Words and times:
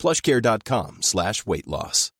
plushcare.com 0.00 1.02
slash 1.02 1.46
weight 1.46 1.66
loss. 1.66 2.10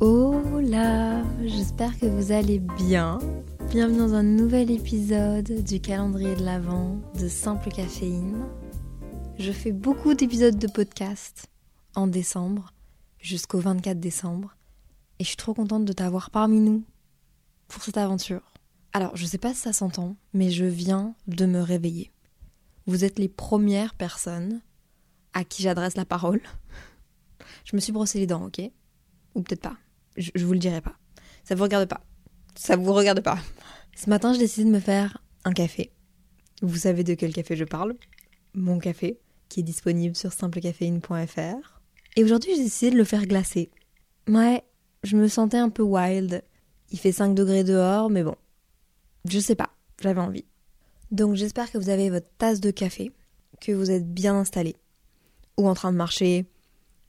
Hola, 0.00 1.22
j'espère 1.44 1.98
que 1.98 2.06
vous 2.06 2.30
allez 2.30 2.60
bien. 2.60 3.18
Bienvenue 3.70 3.98
dans 3.98 4.14
un 4.14 4.22
nouvel 4.22 4.70
épisode 4.70 5.64
du 5.64 5.80
calendrier 5.80 6.36
de 6.36 6.44
l'Avent 6.44 7.00
de 7.18 7.26
Simple 7.26 7.70
Caféine. 7.70 8.44
Je 9.38 9.50
fais 9.50 9.72
beaucoup 9.72 10.14
d'épisodes 10.14 10.58
de 10.58 10.68
podcast 10.68 11.48
en 11.96 12.06
décembre 12.06 12.72
jusqu'au 13.18 13.58
24 13.58 13.98
décembre 13.98 14.54
et 15.18 15.24
je 15.24 15.28
suis 15.28 15.36
trop 15.36 15.54
contente 15.54 15.84
de 15.84 15.92
t'avoir 15.92 16.30
parmi 16.30 16.60
nous 16.60 16.84
pour 17.68 17.82
cette 17.82 17.96
aventure. 17.96 18.52
Alors, 18.92 19.16
je 19.16 19.26
sais 19.26 19.38
pas 19.38 19.54
si 19.54 19.60
ça 19.60 19.72
s'entend, 19.72 20.16
mais 20.32 20.50
je 20.50 20.64
viens 20.64 21.14
de 21.26 21.46
me 21.46 21.60
réveiller. 21.60 22.12
Vous 22.86 23.04
êtes 23.04 23.18
les 23.18 23.28
premières 23.28 23.94
personnes 23.94 24.60
à 25.32 25.44
qui 25.44 25.62
j'adresse 25.62 25.96
la 25.96 26.04
parole. 26.04 26.40
Je 27.64 27.74
me 27.74 27.80
suis 27.80 27.92
brossé 27.92 28.20
les 28.20 28.26
dents, 28.26 28.44
ok? 28.44 28.60
Ou 29.34 29.42
peut-être 29.42 29.62
pas. 29.62 29.76
Je, 30.16 30.30
je 30.34 30.44
vous 30.44 30.52
le 30.52 30.58
dirai 30.58 30.80
pas. 30.80 30.96
Ça 31.42 31.54
vous 31.54 31.64
regarde 31.64 31.88
pas. 31.88 32.02
Ça 32.54 32.76
vous 32.76 32.92
regarde 32.92 33.20
pas. 33.20 33.38
Ce 33.96 34.08
matin, 34.08 34.32
j'ai 34.32 34.40
décidé 34.40 34.64
de 34.64 34.74
me 34.74 34.80
faire 34.80 35.18
un 35.44 35.52
café. 35.52 35.92
Vous 36.62 36.76
savez 36.76 37.04
de 37.04 37.14
quel 37.14 37.32
café 37.32 37.56
je 37.56 37.64
parle? 37.64 37.96
Mon 38.54 38.78
café, 38.78 39.18
qui 39.48 39.60
est 39.60 39.64
disponible 39.64 40.14
sur 40.14 40.32
simplecaféine.fr. 40.32 41.80
Et 42.16 42.22
aujourd'hui, 42.22 42.54
j'ai 42.54 42.64
décidé 42.64 42.92
de 42.92 42.96
le 42.96 43.04
faire 43.04 43.26
glacer. 43.26 43.70
Ouais, 44.28 44.62
je 45.04 45.16
me 45.16 45.28
sentais 45.28 45.58
un 45.58 45.68
peu 45.68 45.82
wild. 45.82 46.42
Il 46.90 46.98
fait 46.98 47.12
5 47.12 47.34
degrés 47.34 47.62
dehors, 47.62 48.10
mais 48.10 48.24
bon. 48.24 48.36
Je 49.26 49.38
sais 49.38 49.54
pas, 49.54 49.70
j'avais 50.00 50.20
envie. 50.20 50.44
Donc 51.10 51.34
j'espère 51.34 51.70
que 51.70 51.78
vous 51.78 51.90
avez 51.90 52.10
votre 52.10 52.28
tasse 52.38 52.60
de 52.60 52.70
café, 52.70 53.12
que 53.60 53.72
vous 53.72 53.90
êtes 53.90 54.12
bien 54.12 54.34
installé, 54.34 54.76
ou 55.56 55.68
en 55.68 55.74
train 55.74 55.92
de 55.92 55.96
marcher, 55.96 56.46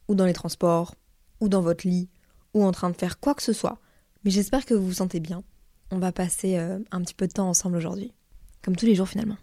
ou 0.07 0.15
dans 0.15 0.25
les 0.25 0.33
transports, 0.33 0.95
ou 1.39 1.49
dans 1.49 1.61
votre 1.61 1.87
lit, 1.87 2.09
ou 2.53 2.63
en 2.63 2.71
train 2.71 2.89
de 2.89 2.95
faire 2.95 3.19
quoi 3.19 3.33
que 3.33 3.43
ce 3.43 3.53
soit. 3.53 3.79
Mais 4.23 4.31
j'espère 4.31 4.65
que 4.65 4.73
vous 4.73 4.87
vous 4.87 4.93
sentez 4.93 5.19
bien. 5.19 5.43
On 5.91 5.99
va 5.99 6.11
passer 6.11 6.57
euh, 6.57 6.79
un 6.91 7.01
petit 7.01 7.13
peu 7.13 7.27
de 7.27 7.33
temps 7.33 7.49
ensemble 7.49 7.77
aujourd'hui. 7.77 8.13
Comme 8.61 8.75
tous 8.75 8.85
les 8.85 8.95
jours 8.95 9.07
finalement. 9.07 9.37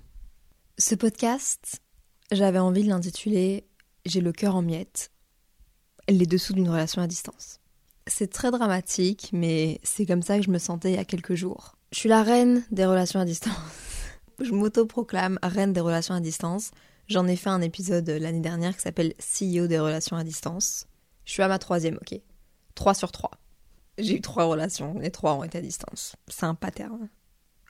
Ce 0.79 0.95
podcast, 0.95 1.81
j'avais 2.31 2.59
envie 2.59 2.83
de 2.83 2.89
l'intituler 2.89 3.67
J'ai 4.05 4.21
le 4.21 4.33
cœur 4.33 4.57
en 4.57 4.63
miettes. 4.63 5.11
Les 6.09 6.27
dessous 6.27 6.53
d'une 6.53 6.69
relation 6.69 7.01
à 7.01 7.07
distance. 7.07 7.62
C'est 8.07 8.31
très 8.31 8.51
dramatique, 8.51 9.31
mais 9.33 9.81
c'est 9.83 10.07
comme 10.07 10.23
ça 10.23 10.37
que 10.37 10.45
je 10.45 10.51
me 10.51 10.59
sentais 10.59 10.93
il 10.93 10.97
y 10.97 10.99
a 10.99 11.05
quelques 11.05 11.35
jours. 11.35 11.77
Je 11.93 11.99
suis 11.99 12.09
la 12.09 12.23
reine 12.23 12.65
des 12.71 12.85
relations 12.85 13.21
à 13.21 13.25
distance. 13.25 13.55
je 14.41 14.53
m'auto-proclame 14.53 15.39
reine 15.43 15.73
des 15.73 15.81
relations 15.81 16.15
à 16.15 16.21
distance. 16.21 16.71
J'en 17.09 17.27
ai 17.27 17.37
fait 17.37 17.51
un 17.51 17.61
épisode 17.61 18.09
l'année 18.09 18.41
dernière 18.41 18.75
qui 18.75 18.83
s'appelle 18.83 19.15
CEO 19.19 19.67
des 19.67 19.79
relations 19.79 20.17
à 20.17 20.25
distance. 20.25 20.87
Je 21.25 21.33
suis 21.33 21.43
à 21.43 21.49
ma 21.49 21.59
troisième, 21.59 21.97
ok 21.97 22.21
3 22.75 22.95
sur 22.95 23.13
3. 23.13 23.31
J'ai 23.99 24.17
eu 24.17 24.21
trois 24.23 24.45
relations, 24.45 24.99
les 24.99 25.11
trois 25.11 25.35
ont 25.35 25.45
été 25.45 25.59
à 25.59 25.61
distance. 25.61 26.17
C'est 26.27 26.47
un 26.47 26.55
pattern. 26.55 27.11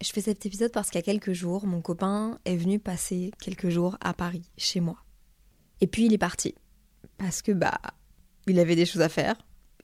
Je 0.00 0.10
fais 0.10 0.20
cet 0.20 0.46
épisode 0.46 0.72
parce 0.72 0.88
qu'il 0.88 0.98
y 0.98 1.02
a 1.02 1.04
quelques 1.04 1.32
jours, 1.32 1.66
mon 1.66 1.80
copain 1.80 2.38
est 2.44 2.56
venu 2.56 2.78
passer 2.78 3.32
quelques 3.40 3.68
jours 3.68 3.96
à 4.00 4.14
Paris, 4.14 4.48
chez 4.56 4.80
moi. 4.80 4.98
Et 5.80 5.88
puis 5.88 6.06
il 6.06 6.12
est 6.12 6.18
parti. 6.18 6.54
Parce 7.18 7.42
que, 7.42 7.52
bah, 7.52 7.80
il 8.46 8.58
avait 8.58 8.76
des 8.76 8.86
choses 8.86 9.02
à 9.02 9.08
faire 9.08 9.36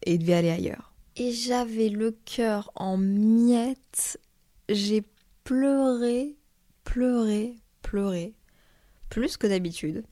et 0.04 0.14
il 0.14 0.18
devait 0.18 0.34
aller 0.34 0.50
ailleurs. 0.50 0.92
Et 1.16 1.32
j'avais 1.32 1.88
le 1.88 2.12
cœur 2.24 2.70
en 2.74 2.96
miettes. 2.96 4.20
J'ai 4.68 5.02
pleuré, 5.44 6.36
pleuré, 6.84 7.54
pleuré. 7.82 8.34
Plus 9.08 9.36
que 9.36 9.46
d'habitude. 9.46 10.04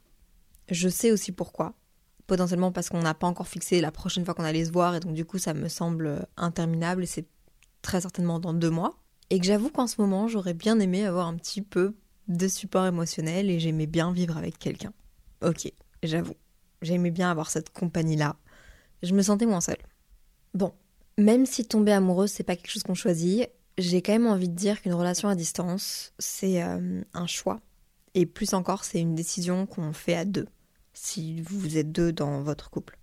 Je 0.70 0.88
sais 0.88 1.12
aussi 1.12 1.32
pourquoi 1.32 1.74
potentiellement 2.26 2.72
parce 2.72 2.88
qu'on 2.88 3.02
n'a 3.02 3.14
pas 3.14 3.26
encore 3.26 3.48
fixé 3.48 3.80
la 3.80 3.92
prochaine 3.92 4.24
fois 4.24 4.34
qu'on 4.34 4.44
allait 4.44 4.64
se 4.64 4.72
voir 4.72 4.94
et 4.94 5.00
donc 5.00 5.14
du 5.14 5.24
coup 5.24 5.38
ça 5.38 5.54
me 5.54 5.68
semble 5.68 6.26
interminable 6.36 7.04
et 7.04 7.06
c'est 7.06 7.26
très 7.82 8.00
certainement 8.00 8.40
dans 8.40 8.54
deux 8.54 8.70
mois. 8.70 8.98
Et 9.30 9.38
que 9.38 9.46
j'avoue 9.46 9.70
qu'en 9.70 9.86
ce 9.86 10.00
moment 10.00 10.28
j'aurais 10.28 10.54
bien 10.54 10.78
aimé 10.80 11.04
avoir 11.04 11.26
un 11.26 11.36
petit 11.36 11.62
peu 11.62 11.94
de 12.28 12.48
support 12.48 12.86
émotionnel 12.86 13.50
et 13.50 13.60
j'aimais 13.60 13.86
bien 13.86 14.12
vivre 14.12 14.36
avec 14.36 14.58
quelqu'un. 14.58 14.92
Ok, 15.42 15.70
j'avoue. 16.02 16.34
J'aimais 16.82 17.10
bien 17.10 17.30
avoir 17.30 17.50
cette 17.50 17.70
compagnie-là. 17.70 18.36
Je 19.02 19.14
me 19.14 19.22
sentais 19.22 19.46
moins 19.46 19.60
seule. 19.60 19.76
Bon, 20.54 20.72
même 21.18 21.46
si 21.46 21.64
tomber 21.64 21.92
amoureuse 21.92 22.30
c'est 22.30 22.44
pas 22.44 22.56
quelque 22.56 22.70
chose 22.70 22.82
qu'on 22.82 22.94
choisit, 22.94 23.48
j'ai 23.78 24.02
quand 24.02 24.12
même 24.12 24.26
envie 24.26 24.48
de 24.48 24.54
dire 24.54 24.80
qu'une 24.80 24.94
relation 24.94 25.28
à 25.28 25.34
distance 25.34 26.12
c'est 26.18 26.62
euh, 26.62 27.02
un 27.14 27.26
choix. 27.26 27.60
Et 28.14 28.26
plus 28.26 28.54
encore 28.54 28.84
c'est 28.84 29.00
une 29.00 29.14
décision 29.14 29.66
qu'on 29.66 29.92
fait 29.92 30.16
à 30.16 30.24
deux 30.24 30.46
si 30.96 31.42
vous 31.42 31.76
êtes 31.76 31.92
deux 31.92 32.12
dans 32.12 32.40
votre 32.42 32.70
couple. 32.70 32.98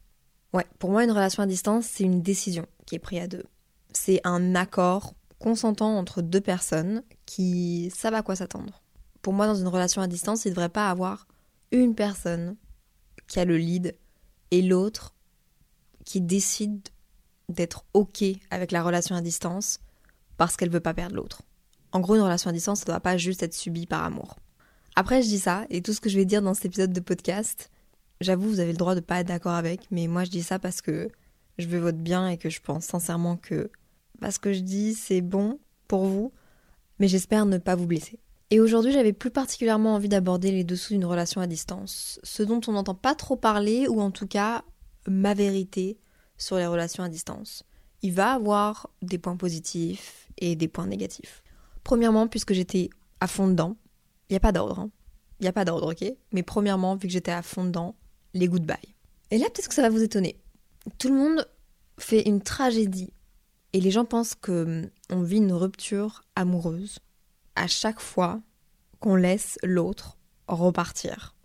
Ouais, 0.52 0.66
pour 0.80 0.92
moi, 0.92 1.04
une 1.04 1.12
relation 1.12 1.44
à 1.44 1.48
distance, 1.48 1.86
c'est 1.86 2.04
une 2.04 2.22
décision 2.22 2.66
qui 2.86 2.96
est 2.96 3.00
prise 3.00 3.22
à 3.22 3.28
deux. 3.28 3.46
C'est 3.94 4.20
un 4.24 4.56
accord 4.56 5.14
consentant 5.40 5.98
entre 5.98 6.22
deux 6.22 6.42
personnes 6.42 7.04
qui 7.26 7.92
savent 7.96 8.16
à 8.16 8.24
quoi 8.24 8.36
s'attendre. 8.36 8.82
Pour 9.22 9.34
moi, 9.34 9.48
dans 9.48 9.56
une 9.56 9.68
relation 9.68 10.02
à 10.02 10.08
distance, 10.08 10.46
il 10.46 10.50
ne 10.50 10.54
devrait 10.54 10.70
pas 10.70 10.90
avoir 10.90 11.28
une 11.72 11.96
personne 11.96 12.56
qui 13.28 13.40
a 13.40 13.46
le 13.46 13.58
lead 13.58 13.96
et 14.52 14.62
l'autre 14.62 15.13
qui 16.06 16.22
décide 16.22 16.90
d'être 17.50 17.86
OK 17.94 18.24
avec 18.50 18.72
la 18.72 18.84
relation 18.84 19.16
à 19.16 19.22
distance 19.22 19.80
parce 20.38 20.58
qu'elle 20.58 20.72
veut 20.72 20.80
pas 20.80 20.94
perdre 20.94 21.16
l'autre. 21.16 21.44
En 21.92 22.00
gros, 22.00 22.16
une 22.16 22.22
relation 22.22 22.50
à 22.50 22.54
distance, 22.54 22.80
ça 22.80 22.86
ne 22.86 22.92
doit 22.92 23.00
pas 23.00 23.18
juste 23.18 23.44
être 23.44 23.54
subie 23.54 23.86
par 23.86 24.04
amour. 24.04 24.38
Après, 24.96 25.22
je 25.22 25.28
dis 25.28 25.40
ça, 25.40 25.66
et 25.70 25.82
tout 25.82 25.94
ce 25.94 26.02
que 26.02 26.10
je 26.10 26.18
vais 26.18 26.26
dire 26.26 26.42
dans 26.42 26.54
cet 26.54 26.66
épisode 26.66 26.94
de 26.94 27.00
podcast, 27.00 27.70
J'avoue, 28.24 28.48
vous 28.48 28.60
avez 28.62 28.72
le 28.72 28.78
droit 28.78 28.96
de 28.96 29.02
pas 29.02 29.20
être 29.20 29.28
d'accord 29.28 29.54
avec, 29.54 29.82
mais 29.92 30.08
moi 30.08 30.24
je 30.24 30.30
dis 30.30 30.44
ça 30.44 30.58
parce 30.58 30.82
que 30.82 31.10
je 31.58 31.68
veux 31.68 31.80
votre 31.80 31.98
bien 31.98 32.30
et 32.30 32.38
que 32.38 32.50
je 32.50 32.62
pense 32.62 32.86
sincèrement 32.86 33.36
que 33.36 33.70
parce 34.22 34.38
que 34.38 34.54
je 34.54 34.62
dis 34.62 34.94
c'est 34.94 35.20
bon 35.20 35.60
pour 35.90 36.06
vous, 36.06 36.32
mais 37.00 37.10
j'espère 37.10 37.46
ne 37.46 37.58
pas 37.58 37.76
vous 37.76 37.86
blesser. 37.86 38.20
Et 38.50 38.62
aujourd'hui, 38.62 38.94
j'avais 38.94 39.14
plus 39.14 39.32
particulièrement 39.32 39.96
envie 39.96 40.08
d'aborder 40.08 40.52
les 40.52 40.64
dessous 40.64 40.94
d'une 40.94 41.06
relation 41.06 41.42
à 41.42 41.48
distance, 41.48 42.20
ce 42.24 42.44
dont 42.44 42.62
on 42.68 42.74
n'entend 42.74 42.96
pas 42.96 43.16
trop 43.16 43.36
parler, 43.36 43.88
ou 43.90 44.00
en 44.00 44.12
tout 44.12 44.28
cas 44.28 44.64
ma 45.08 45.34
vérité 45.34 45.98
sur 46.38 46.58
les 46.58 46.68
relations 46.68 47.04
à 47.04 47.10
distance. 47.10 47.64
Il 48.02 48.14
va 48.14 48.34
avoir 48.34 48.90
des 49.02 49.18
points 49.18 49.38
positifs 49.38 50.28
et 50.38 50.56
des 50.56 50.68
points 50.68 50.88
négatifs. 50.88 51.44
Premièrement, 51.84 52.28
puisque 52.28 52.54
j'étais 52.54 52.90
à 53.20 53.28
fond 53.28 53.48
dedans, 53.48 53.78
il 54.30 54.34
n'y 54.34 54.38
a 54.38 54.42
pas 54.42 54.52
d'ordre. 54.52 54.80
Hein. 54.80 54.90
Il 55.40 55.44
n'y 55.44 55.50
a 55.50 55.54
pas 55.54 55.66
d'ordre, 55.66 55.92
ok? 55.92 56.14
Mais 56.32 56.44
premièrement, 56.44 56.96
vu 56.96 57.08
que 57.08 57.14
j'étais 57.14 57.32
à 57.32 57.42
fond 57.42 57.66
dedans, 57.66 57.96
les 58.34 58.48
goodbyes. 58.48 58.96
Et 59.32 59.38
là, 59.38 59.46
peut-être 59.50 59.68
que 59.68 59.74
ça 59.74 59.82
va 59.82 59.90
vous 59.90 60.04
étonner. 60.04 60.40
Tout 60.98 61.10
le 61.10 61.16
monde 61.16 61.48
fait 61.98 62.28
une 62.28 62.42
tragédie 62.42 63.14
et 63.74 63.82
les 63.82 63.92
gens 63.92 64.06
pensent 64.06 64.36
que 64.36 64.90
on 65.10 65.22
vit 65.22 65.38
une 65.38 65.54
rupture 65.54 66.24
amoureuse 66.36 67.00
à 67.56 67.68
chaque 67.68 68.00
fois 68.00 68.42
qu'on 69.00 69.16
laisse 69.16 69.58
l'autre 69.64 70.18
repartir 70.48 71.36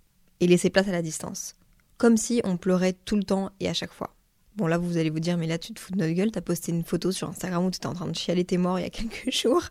et 0.41 0.47
laisser 0.47 0.71
place 0.71 0.89
à 0.89 0.93
la 0.93 1.03
distance. 1.03 1.55
Comme 1.99 2.17
si 2.17 2.41
on 2.45 2.57
pleurait 2.57 2.93
tout 2.93 3.17
le 3.17 3.25
temps 3.25 3.51
et 3.61 3.69
à 3.69 3.75
chaque 3.75 3.93
fois. 3.93 4.15
Bon 4.57 4.67
là 4.67 4.79
vous 4.79 4.97
allez 4.97 5.11
vous 5.11 5.21
dire 5.21 5.37
mais 5.37 5.47
là 5.47 5.59
tu 5.59 5.73
te 5.75 5.81
fous 5.81 5.93
de 5.93 5.99
notre 5.99 6.13
gueule, 6.15 6.31
t'as 6.31 6.41
posté 6.41 6.73
une 6.73 6.85
photo 6.85 7.13
sur 7.13 7.29
Instagram 7.29 7.65
où 7.65 7.71
tu 7.71 7.77
étais 7.77 7.87
en 7.87 7.95
train 7.95 8.09
de 8.09 8.17
chialer 8.17 8.45
tes 8.45 8.59
morts 8.59 8.79
il 8.79 8.83
y 8.83 8.87
a 8.87 8.91
quelques 8.91 9.31
jours. 9.31 9.63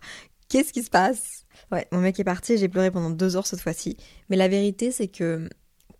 Qu'est-ce 0.48 0.72
qui 0.72 0.82
se 0.82 0.90
passe? 0.90 1.44
Ouais, 1.72 1.86
mon 1.92 1.98
mec 1.98 2.18
est 2.20 2.24
parti 2.24 2.56
j'ai 2.56 2.68
pleuré 2.68 2.90
pendant 2.90 3.10
deux 3.10 3.36
heures 3.36 3.46
cette 3.46 3.60
fois-ci. 3.60 3.96
Mais 4.28 4.36
la 4.36 4.48
vérité 4.48 4.92
c'est 4.92 5.08
que 5.08 5.48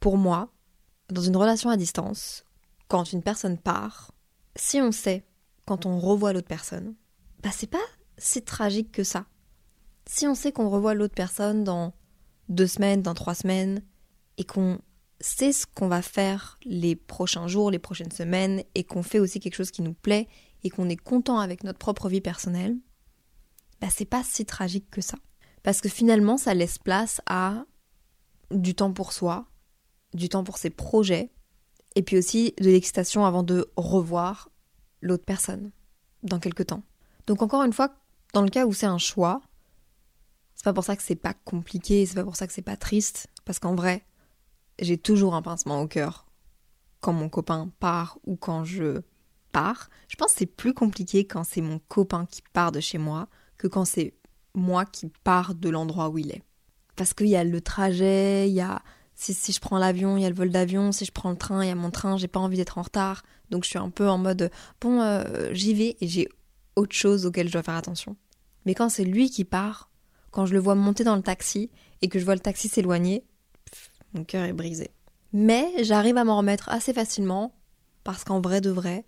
pour 0.00 0.16
moi, 0.16 0.52
dans 1.10 1.22
une 1.22 1.36
relation 1.36 1.70
à 1.70 1.76
distance, 1.76 2.44
quand 2.86 3.12
une 3.12 3.22
personne 3.22 3.58
part, 3.58 4.12
si 4.56 4.80
on 4.80 4.92
sait 4.92 5.24
quand 5.66 5.86
on 5.86 5.98
revoit 5.98 6.32
l'autre 6.32 6.48
personne, 6.48 6.94
bah 7.42 7.50
c'est 7.52 7.70
pas 7.70 7.78
si 8.16 8.42
tragique 8.42 8.92
que 8.92 9.04
ça. 9.04 9.26
Si 10.06 10.26
on 10.26 10.34
sait 10.34 10.52
qu'on 10.52 10.70
revoit 10.70 10.94
l'autre 10.94 11.14
personne 11.14 11.64
dans 11.64 11.92
deux 12.48 12.66
semaines, 12.66 13.02
dans 13.02 13.14
trois 13.14 13.34
semaines, 13.34 13.82
et 14.38 14.44
qu'on 14.44 14.78
sait 15.20 15.52
ce 15.52 15.66
qu'on 15.66 15.88
va 15.88 16.02
faire 16.02 16.58
les 16.64 16.96
prochains 16.96 17.48
jours, 17.48 17.70
les 17.70 17.78
prochaines 17.78 18.12
semaines, 18.12 18.62
et 18.74 18.84
qu'on 18.84 19.02
fait 19.02 19.18
aussi 19.18 19.40
quelque 19.40 19.56
chose 19.56 19.70
qui 19.70 19.82
nous 19.82 19.94
plaît, 19.94 20.28
et 20.64 20.70
qu'on 20.70 20.88
est 20.88 20.96
content 20.96 21.38
avec 21.38 21.64
notre 21.64 21.78
propre 21.78 22.08
vie 22.08 22.20
personnelle, 22.20 22.76
bah 23.80 23.88
c'est 23.90 24.04
pas 24.04 24.24
si 24.24 24.44
tragique 24.44 24.90
que 24.90 25.00
ça. 25.00 25.18
Parce 25.62 25.80
que 25.80 25.88
finalement, 25.88 26.36
ça 26.36 26.54
laisse 26.54 26.78
place 26.78 27.20
à 27.26 27.64
du 28.50 28.74
temps 28.74 28.92
pour 28.92 29.12
soi, 29.12 29.46
du 30.14 30.28
temps 30.28 30.44
pour 30.44 30.58
ses 30.58 30.70
projets, 30.70 31.30
et 31.94 32.02
puis 32.02 32.16
aussi 32.16 32.54
de 32.58 32.70
l'excitation 32.70 33.24
avant 33.24 33.42
de 33.42 33.70
revoir 33.76 34.50
l'autre 35.00 35.24
personne 35.24 35.70
dans 36.22 36.38
quelques 36.38 36.66
temps. 36.66 36.82
Donc 37.26 37.42
encore 37.42 37.62
une 37.62 37.72
fois, 37.72 37.94
dans 38.32 38.42
le 38.42 38.50
cas 38.50 38.66
où 38.66 38.72
c'est 38.72 38.86
un 38.86 38.98
choix, 38.98 39.42
c'est 40.54 40.64
pas 40.64 40.72
pour 40.72 40.84
ça 40.84 40.96
que 40.96 41.02
c'est 41.02 41.16
pas 41.16 41.34
compliqué, 41.34 42.06
c'est 42.06 42.14
pas 42.14 42.24
pour 42.24 42.36
ça 42.36 42.46
que 42.46 42.52
c'est 42.52 42.62
pas 42.62 42.76
triste, 42.76 43.28
parce 43.44 43.58
qu'en 43.58 43.74
vrai, 43.74 44.04
j'ai 44.78 44.98
toujours 44.98 45.34
un 45.34 45.42
pincement 45.42 45.80
au 45.80 45.86
cœur 45.86 46.26
quand 47.00 47.12
mon 47.12 47.28
copain 47.28 47.70
part 47.80 48.18
ou 48.24 48.36
quand 48.36 48.64
je 48.64 49.02
pars. 49.52 49.88
Je 50.08 50.16
pense 50.16 50.32
que 50.32 50.38
c'est 50.38 50.46
plus 50.46 50.74
compliqué 50.74 51.26
quand 51.26 51.44
c'est 51.44 51.60
mon 51.60 51.78
copain 51.78 52.26
qui 52.26 52.42
part 52.52 52.72
de 52.72 52.80
chez 52.80 52.98
moi 52.98 53.28
que 53.56 53.66
quand 53.66 53.84
c'est 53.84 54.14
moi 54.54 54.84
qui 54.84 55.10
pars 55.24 55.54
de 55.54 55.68
l'endroit 55.68 56.08
où 56.10 56.18
il 56.18 56.30
est. 56.30 56.42
Parce 56.96 57.14
qu'il 57.14 57.28
y 57.28 57.36
a 57.36 57.44
le 57.44 57.60
trajet, 57.60 58.48
il 58.48 58.54
y 58.54 58.60
a 58.60 58.82
si, 59.14 59.52
je 59.52 59.60
prends 59.60 59.78
l'avion, 59.78 60.16
il 60.16 60.22
y 60.22 60.26
a 60.26 60.28
le 60.28 60.34
vol 60.34 60.50
d'avion, 60.50 60.92
si 60.92 61.04
je 61.04 61.10
prends 61.10 61.30
le 61.30 61.36
train, 61.36 61.64
il 61.64 61.68
y 61.68 61.72
a 61.72 61.74
mon 61.74 61.90
train, 61.90 62.16
j'ai 62.16 62.28
pas 62.28 62.38
envie 62.38 62.56
d'être 62.56 62.78
en 62.78 62.82
retard. 62.82 63.24
Donc 63.50 63.64
je 63.64 63.70
suis 63.70 63.78
un 63.78 63.90
peu 63.90 64.08
en 64.08 64.18
mode 64.18 64.50
bon, 64.80 65.00
euh, 65.00 65.52
j'y 65.52 65.74
vais 65.74 65.96
et 66.00 66.06
j'ai 66.06 66.28
autre 66.76 66.94
chose 66.94 67.26
auquel 67.26 67.48
je 67.48 67.52
dois 67.52 67.62
faire 67.62 67.74
attention. 67.74 68.16
Mais 68.64 68.74
quand 68.74 68.88
c'est 68.88 69.04
lui 69.04 69.30
qui 69.30 69.44
part, 69.44 69.90
quand 70.30 70.46
je 70.46 70.54
le 70.54 70.60
vois 70.60 70.76
monter 70.76 71.02
dans 71.02 71.16
le 71.16 71.22
taxi 71.22 71.70
et 72.00 72.08
que 72.08 72.18
je 72.18 72.24
vois 72.24 72.34
le 72.34 72.40
taxi 72.40 72.68
s'éloigner, 72.68 73.24
mon 74.14 74.24
cœur 74.24 74.44
est 74.44 74.52
brisé. 74.52 74.90
Mais 75.32 75.72
j'arrive 75.82 76.16
à 76.16 76.24
m'en 76.24 76.38
remettre 76.38 76.68
assez 76.70 76.92
facilement 76.92 77.54
parce 78.04 78.24
qu'en 78.24 78.40
vrai 78.40 78.60
de 78.60 78.70
vrai, 78.70 79.04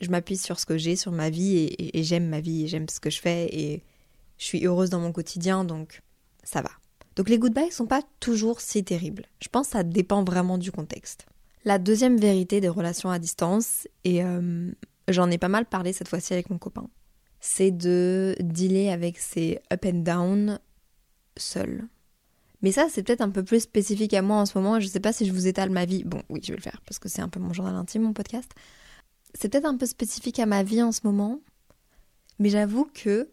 je 0.00 0.10
m'appuie 0.10 0.36
sur 0.36 0.60
ce 0.60 0.66
que 0.66 0.78
j'ai, 0.78 0.96
sur 0.96 1.12
ma 1.12 1.30
vie 1.30 1.74
et, 1.78 2.02
j'aime 2.02 2.28
ma 2.28 2.40
vie 2.40 2.64
et 2.64 2.68
j'aime 2.68 2.88
ce 2.88 3.00
que 3.00 3.10
je 3.10 3.20
fais 3.20 3.48
et 3.52 3.82
je 4.36 4.44
suis 4.44 4.64
heureuse 4.64 4.90
dans 4.90 5.00
mon 5.00 5.12
quotidien 5.12 5.64
donc 5.64 6.02
ça 6.44 6.62
va. 6.62 6.70
Donc 7.16 7.28
les 7.28 7.38
goodbyes 7.38 7.72
sont 7.72 7.86
pas 7.86 8.02
toujours 8.20 8.60
si 8.60 8.84
terribles. 8.84 9.24
Je 9.42 9.48
pense 9.48 9.68
que 9.68 9.72
ça 9.72 9.82
dépend 9.82 10.22
vraiment 10.22 10.56
du 10.56 10.70
contexte. 10.70 11.26
La 11.64 11.78
deuxième 11.78 12.16
vérité 12.16 12.60
des 12.60 12.68
relations 12.68 13.10
à 13.10 13.18
distance, 13.18 13.88
et 14.04 14.22
euh, 14.22 14.70
j'en 15.08 15.28
ai 15.30 15.38
pas 15.38 15.48
mal 15.48 15.66
parlé 15.66 15.92
cette 15.92 16.08
fois-ci 16.08 16.32
avec 16.32 16.48
mon 16.48 16.58
copain, 16.58 16.88
c'est 17.40 17.72
de 17.72 18.36
dealer 18.40 18.90
avec 18.90 19.18
ses 19.18 19.58
up 19.72 19.84
and 19.84 20.02
down 20.04 20.60
seul. 21.36 21.88
Mais 22.62 22.72
ça, 22.72 22.88
c'est 22.90 23.02
peut-être 23.02 23.20
un 23.20 23.30
peu 23.30 23.44
plus 23.44 23.60
spécifique 23.60 24.14
à 24.14 24.22
moi 24.22 24.38
en 24.38 24.46
ce 24.46 24.58
moment. 24.58 24.80
Je 24.80 24.86
sais 24.86 25.00
pas 25.00 25.12
si 25.12 25.26
je 25.26 25.32
vous 25.32 25.46
étale 25.46 25.70
ma 25.70 25.84
vie. 25.84 26.02
Bon, 26.04 26.22
oui, 26.28 26.40
je 26.42 26.52
vais 26.52 26.56
le 26.56 26.62
faire 26.62 26.80
parce 26.84 26.98
que 26.98 27.08
c'est 27.08 27.22
un 27.22 27.28
peu 27.28 27.38
mon 27.38 27.52
journal 27.52 27.74
intime, 27.74 28.02
mon 28.02 28.12
podcast. 28.12 28.50
C'est 29.34 29.48
peut-être 29.48 29.66
un 29.66 29.76
peu 29.76 29.86
spécifique 29.86 30.38
à 30.38 30.46
ma 30.46 30.62
vie 30.62 30.82
en 30.82 30.90
ce 30.90 31.00
moment. 31.04 31.40
Mais 32.38 32.48
j'avoue 32.48 32.88
que 32.92 33.30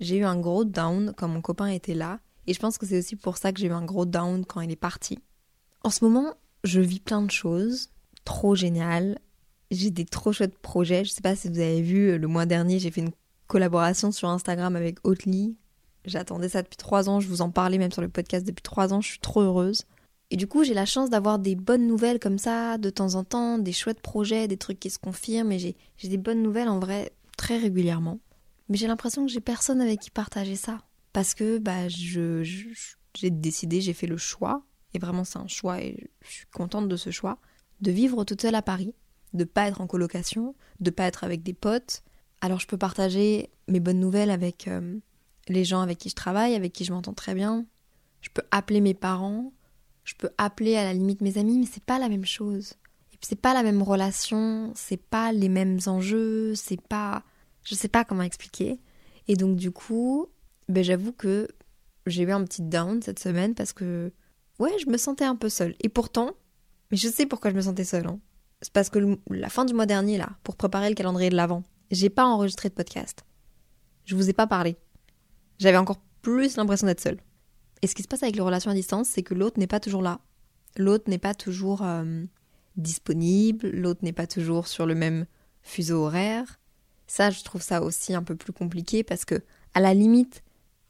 j'ai 0.00 0.18
eu 0.18 0.24
un 0.24 0.38
gros 0.38 0.64
down 0.64 1.12
quand 1.16 1.28
mon 1.28 1.40
copain 1.40 1.66
était 1.66 1.94
là 1.94 2.20
et 2.46 2.54
je 2.54 2.60
pense 2.60 2.78
que 2.78 2.86
c'est 2.86 2.98
aussi 2.98 3.14
pour 3.14 3.36
ça 3.36 3.52
que 3.52 3.60
j'ai 3.60 3.66
eu 3.66 3.72
un 3.72 3.84
gros 3.84 4.06
down 4.06 4.44
quand 4.44 4.60
il 4.60 4.70
est 4.70 4.76
parti. 4.76 5.18
En 5.82 5.90
ce 5.90 6.04
moment, 6.04 6.34
je 6.64 6.80
vis 6.80 6.98
plein 6.98 7.22
de 7.22 7.30
choses, 7.30 7.90
trop 8.24 8.54
géniales. 8.54 9.18
J'ai 9.70 9.90
des 9.90 10.04
trop 10.04 10.32
chouettes 10.32 10.58
projets. 10.58 11.04
Je 11.04 11.10
sais 11.10 11.20
pas 11.20 11.36
si 11.36 11.48
vous 11.48 11.58
avez 11.58 11.82
vu, 11.82 12.16
le 12.16 12.26
mois 12.26 12.46
dernier, 12.46 12.78
j'ai 12.78 12.90
fait 12.90 13.02
une 13.02 13.12
collaboration 13.48 14.12
sur 14.12 14.28
Instagram 14.28 14.76
avec 14.76 14.98
Oatly. 15.04 15.56
J'attendais 16.04 16.48
ça 16.48 16.62
depuis 16.62 16.76
trois 16.76 17.08
ans, 17.08 17.20
je 17.20 17.28
vous 17.28 17.42
en 17.42 17.50
parlais 17.50 17.78
même 17.78 17.92
sur 17.92 18.02
le 18.02 18.08
podcast 18.08 18.46
depuis 18.46 18.62
trois 18.62 18.92
ans, 18.92 19.00
je 19.00 19.08
suis 19.08 19.18
trop 19.18 19.40
heureuse. 19.40 19.84
Et 20.30 20.36
du 20.36 20.46
coup, 20.46 20.62
j'ai 20.62 20.74
la 20.74 20.86
chance 20.86 21.10
d'avoir 21.10 21.38
des 21.38 21.54
bonnes 21.54 21.86
nouvelles 21.86 22.18
comme 22.18 22.38
ça, 22.38 22.76
de 22.76 22.90
temps 22.90 23.14
en 23.14 23.24
temps, 23.24 23.58
des 23.58 23.72
chouettes 23.72 24.00
projets, 24.00 24.46
des 24.46 24.58
trucs 24.58 24.78
qui 24.78 24.90
se 24.90 24.98
confirment, 24.98 25.52
et 25.52 25.58
j'ai 25.58 26.08
des 26.08 26.18
bonnes 26.18 26.42
nouvelles 26.42 26.68
en 26.68 26.78
vrai 26.78 27.12
très 27.36 27.56
régulièrement. 27.58 28.18
Mais 28.68 28.76
j'ai 28.76 28.86
l'impression 28.86 29.24
que 29.24 29.32
j'ai 29.32 29.40
personne 29.40 29.80
avec 29.80 30.00
qui 30.00 30.10
partager 30.10 30.56
ça 30.56 30.82
parce 31.12 31.34
que 31.34 31.58
bah, 31.58 31.88
je, 31.88 32.42
j'ai 33.14 33.30
décidé, 33.30 33.80
j'ai 33.80 33.94
fait 33.94 34.06
le 34.06 34.18
choix, 34.18 34.64
et 34.94 34.98
vraiment 34.98 35.24
c'est 35.24 35.38
un 35.38 35.48
choix, 35.48 35.80
et 35.80 36.10
je 36.20 36.30
suis 36.30 36.46
contente 36.46 36.88
de 36.88 36.96
ce 36.96 37.10
choix, 37.10 37.38
de 37.80 37.90
vivre 37.90 38.24
toute 38.24 38.42
seule 38.42 38.54
à 38.54 38.62
Paris, 38.62 38.94
de 39.32 39.44
pas 39.44 39.68
être 39.68 39.80
en 39.80 39.86
colocation, 39.86 40.54
de 40.80 40.90
pas 40.90 41.04
être 41.04 41.24
avec 41.24 41.42
des 41.42 41.54
potes. 41.54 42.02
Alors 42.40 42.60
je 42.60 42.66
peux 42.66 42.76
partager 42.76 43.50
mes 43.66 43.80
bonnes 43.80 43.98
nouvelles 43.98 44.30
avec 44.30 44.68
euh, 44.68 44.96
les 45.48 45.64
gens 45.64 45.80
avec 45.80 45.98
qui 45.98 46.08
je 46.08 46.14
travaille, 46.14 46.54
avec 46.54 46.72
qui 46.72 46.84
je 46.84 46.92
m'entends 46.92 47.14
très 47.14 47.34
bien. 47.34 47.66
Je 48.20 48.30
peux 48.32 48.42
appeler 48.50 48.80
mes 48.80 48.94
parents, 48.94 49.52
je 50.04 50.14
peux 50.14 50.30
appeler 50.38 50.76
à 50.76 50.84
la 50.84 50.94
limite 50.94 51.20
mes 51.20 51.38
amis, 51.38 51.58
mais 51.58 51.66
c'est 51.66 51.84
pas 51.84 51.98
la 51.98 52.08
même 52.08 52.24
chose. 52.24 52.72
Et 53.12 53.16
puis 53.16 53.28
c'est 53.28 53.40
pas 53.40 53.54
la 53.54 53.62
même 53.62 53.82
relation, 53.82 54.72
c'est 54.74 55.00
pas 55.00 55.32
les 55.32 55.48
mêmes 55.48 55.78
enjeux, 55.86 56.54
c'est 56.54 56.80
pas. 56.80 57.24
Je 57.62 57.74
sais 57.74 57.88
pas 57.88 58.04
comment 58.04 58.22
expliquer. 58.22 58.80
Et 59.26 59.36
donc 59.36 59.56
du 59.56 59.70
coup, 59.70 60.26
ben, 60.68 60.82
j'avoue 60.82 61.12
que 61.12 61.48
j'ai 62.06 62.22
eu 62.22 62.30
un 62.30 62.44
petit 62.44 62.62
down 62.62 63.02
cette 63.02 63.18
semaine 63.18 63.54
parce 63.54 63.72
que 63.72 64.12
ouais, 64.58 64.72
je 64.78 64.90
me 64.90 64.96
sentais 64.96 65.24
un 65.24 65.36
peu 65.36 65.48
seule. 65.48 65.74
Et 65.80 65.88
pourtant, 65.88 66.32
mais 66.90 66.96
je 66.96 67.08
sais 67.08 67.26
pourquoi 67.26 67.50
je 67.50 67.56
me 67.56 67.60
sentais 67.62 67.84
seule. 67.84 68.06
Hein. 68.06 68.18
C'est 68.62 68.72
parce 68.72 68.90
que 68.90 69.18
la 69.30 69.48
fin 69.48 69.64
du 69.64 69.74
mois 69.74 69.86
dernier, 69.86 70.18
là, 70.18 70.30
pour 70.42 70.56
préparer 70.56 70.88
le 70.88 70.94
calendrier 70.94 71.30
de 71.30 71.36
l'avant, 71.36 71.62
j'ai 71.90 72.10
pas 72.10 72.24
enregistré 72.24 72.68
de 72.68 72.74
podcast. 72.74 73.24
Je 74.04 74.16
vous 74.16 74.28
ai 74.28 74.32
pas 74.32 74.46
parlé. 74.46 74.76
J'avais 75.58 75.76
encore 75.76 76.00
plus 76.22 76.56
l'impression 76.56 76.86
d'être 76.86 77.00
seule. 77.00 77.20
Et 77.82 77.86
ce 77.86 77.94
qui 77.94 78.02
se 78.02 78.08
passe 78.08 78.22
avec 78.22 78.36
les 78.36 78.42
relations 78.42 78.70
à 78.70 78.74
distance, 78.74 79.08
c'est 79.08 79.22
que 79.22 79.34
l'autre 79.34 79.58
n'est 79.58 79.66
pas 79.66 79.80
toujours 79.80 80.02
là. 80.02 80.20
L'autre 80.76 81.08
n'est 81.08 81.18
pas 81.18 81.34
toujours 81.34 81.82
euh, 81.82 82.24
disponible, 82.76 83.70
l'autre 83.70 84.00
n'est 84.02 84.12
pas 84.12 84.26
toujours 84.26 84.68
sur 84.68 84.86
le 84.86 84.94
même 84.94 85.26
fuseau 85.62 86.04
horaire. 86.04 86.60
Ça, 87.06 87.30
je 87.30 87.42
trouve 87.42 87.62
ça 87.62 87.82
aussi 87.82 88.14
un 88.14 88.22
peu 88.22 88.36
plus 88.36 88.52
compliqué 88.52 89.02
parce 89.02 89.24
que, 89.24 89.42
à 89.74 89.80
la 89.80 89.94
limite, 89.94 90.42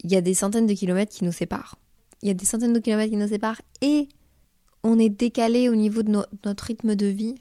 il 0.02 0.10
y 0.10 0.16
a 0.16 0.20
des 0.20 0.34
centaines 0.34 0.66
de 0.66 0.74
kilomètres 0.74 1.14
qui 1.14 1.24
nous 1.24 1.32
séparent. 1.32 1.76
Il 2.22 2.28
y 2.28 2.30
a 2.30 2.34
des 2.34 2.44
centaines 2.44 2.72
de 2.72 2.78
kilomètres 2.80 3.10
qui 3.10 3.16
nous 3.16 3.28
séparent 3.28 3.62
et 3.80 4.08
on 4.82 4.98
est 4.98 5.08
décalé 5.08 5.68
au 5.68 5.74
niveau 5.74 6.02
de 6.02 6.24
notre 6.44 6.64
rythme 6.64 6.94
de 6.94 7.06
vie. 7.06 7.36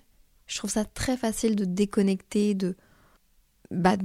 Je 0.45 0.57
trouve 0.57 0.69
ça 0.69 0.85
très 0.85 1.17
facile 1.17 1.55
de 1.55 1.65
déconnecter, 1.65 2.53
de 2.53 2.75
bah, 3.71 3.97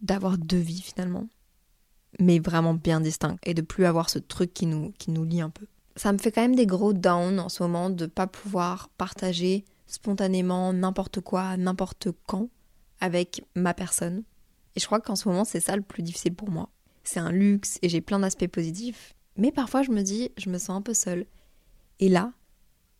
d'avoir 0.00 0.38
deux 0.38 0.58
vies 0.58 0.80
finalement, 0.80 1.28
mais 2.18 2.38
vraiment 2.38 2.74
bien 2.74 3.00
distinctes 3.00 3.38
et 3.44 3.54
de 3.54 3.62
plus 3.62 3.84
avoir 3.84 4.10
ce 4.10 4.18
truc 4.18 4.52
qui 4.52 4.66
nous 4.66 4.92
qui 4.98 5.10
nous 5.10 5.24
lie 5.24 5.40
un 5.40 5.50
peu. 5.50 5.66
Ça 5.96 6.12
me 6.12 6.18
fait 6.18 6.32
quand 6.32 6.42
même 6.42 6.56
des 6.56 6.66
gros 6.66 6.92
downs 6.92 7.38
en 7.38 7.48
ce 7.48 7.62
moment 7.62 7.90
de 7.90 8.06
pas 8.06 8.26
pouvoir 8.26 8.88
partager 8.96 9.64
spontanément 9.86 10.72
n'importe 10.72 11.20
quoi, 11.20 11.56
n'importe 11.56 12.08
quand 12.26 12.48
avec 13.00 13.44
ma 13.54 13.74
personne. 13.74 14.22
Et 14.76 14.80
je 14.80 14.86
crois 14.86 15.00
qu'en 15.00 15.16
ce 15.16 15.28
moment 15.28 15.44
c'est 15.44 15.60
ça 15.60 15.76
le 15.76 15.82
plus 15.82 16.02
difficile 16.02 16.34
pour 16.34 16.50
moi 16.50 16.70
c'est 17.04 17.20
un 17.20 17.32
luxe 17.32 17.78
et 17.82 17.88
j'ai 17.88 18.00
plein 18.00 18.20
d'aspects 18.20 18.46
positifs. 18.46 19.14
Mais 19.36 19.52
parfois, 19.52 19.82
je 19.82 19.90
me 19.90 20.02
dis, 20.02 20.30
je 20.36 20.50
me 20.50 20.58
sens 20.58 20.70
un 20.70 20.82
peu 20.82 20.94
seule. 20.94 21.26
Et 21.98 22.08
là, 22.08 22.32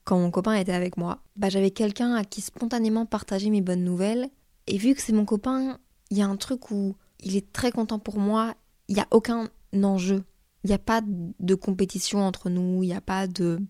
quand 0.04 0.18
mon 0.18 0.30
copain 0.30 0.54
était 0.54 0.72
avec 0.72 0.96
moi, 0.96 1.22
bah, 1.36 1.48
j'avais 1.48 1.70
quelqu'un 1.70 2.14
à 2.14 2.24
qui 2.24 2.40
spontanément 2.40 3.06
partager 3.06 3.50
mes 3.50 3.60
bonnes 3.60 3.84
nouvelles. 3.84 4.28
Et 4.66 4.78
vu 4.78 4.94
que 4.94 5.02
c'est 5.02 5.12
mon 5.12 5.24
copain, 5.24 5.78
il 6.10 6.18
y 6.18 6.22
a 6.22 6.26
un 6.26 6.36
truc 6.36 6.70
où 6.70 6.96
il 7.20 7.36
est 7.36 7.52
très 7.52 7.72
content 7.72 7.98
pour 7.98 8.18
moi. 8.18 8.54
Il 8.90 8.94
n'y 8.94 9.00
a 9.00 9.06
aucun 9.12 9.48
enjeu. 9.72 10.24
Il 10.64 10.68
n'y 10.68 10.74
a 10.74 10.78
pas 10.78 11.00
de 11.02 11.54
compétition 11.54 12.18
entre 12.18 12.50
nous. 12.50 12.82
Il 12.82 12.88
n'y 12.88 12.94
a 12.94 13.00
pas 13.00 13.28
de. 13.28 13.60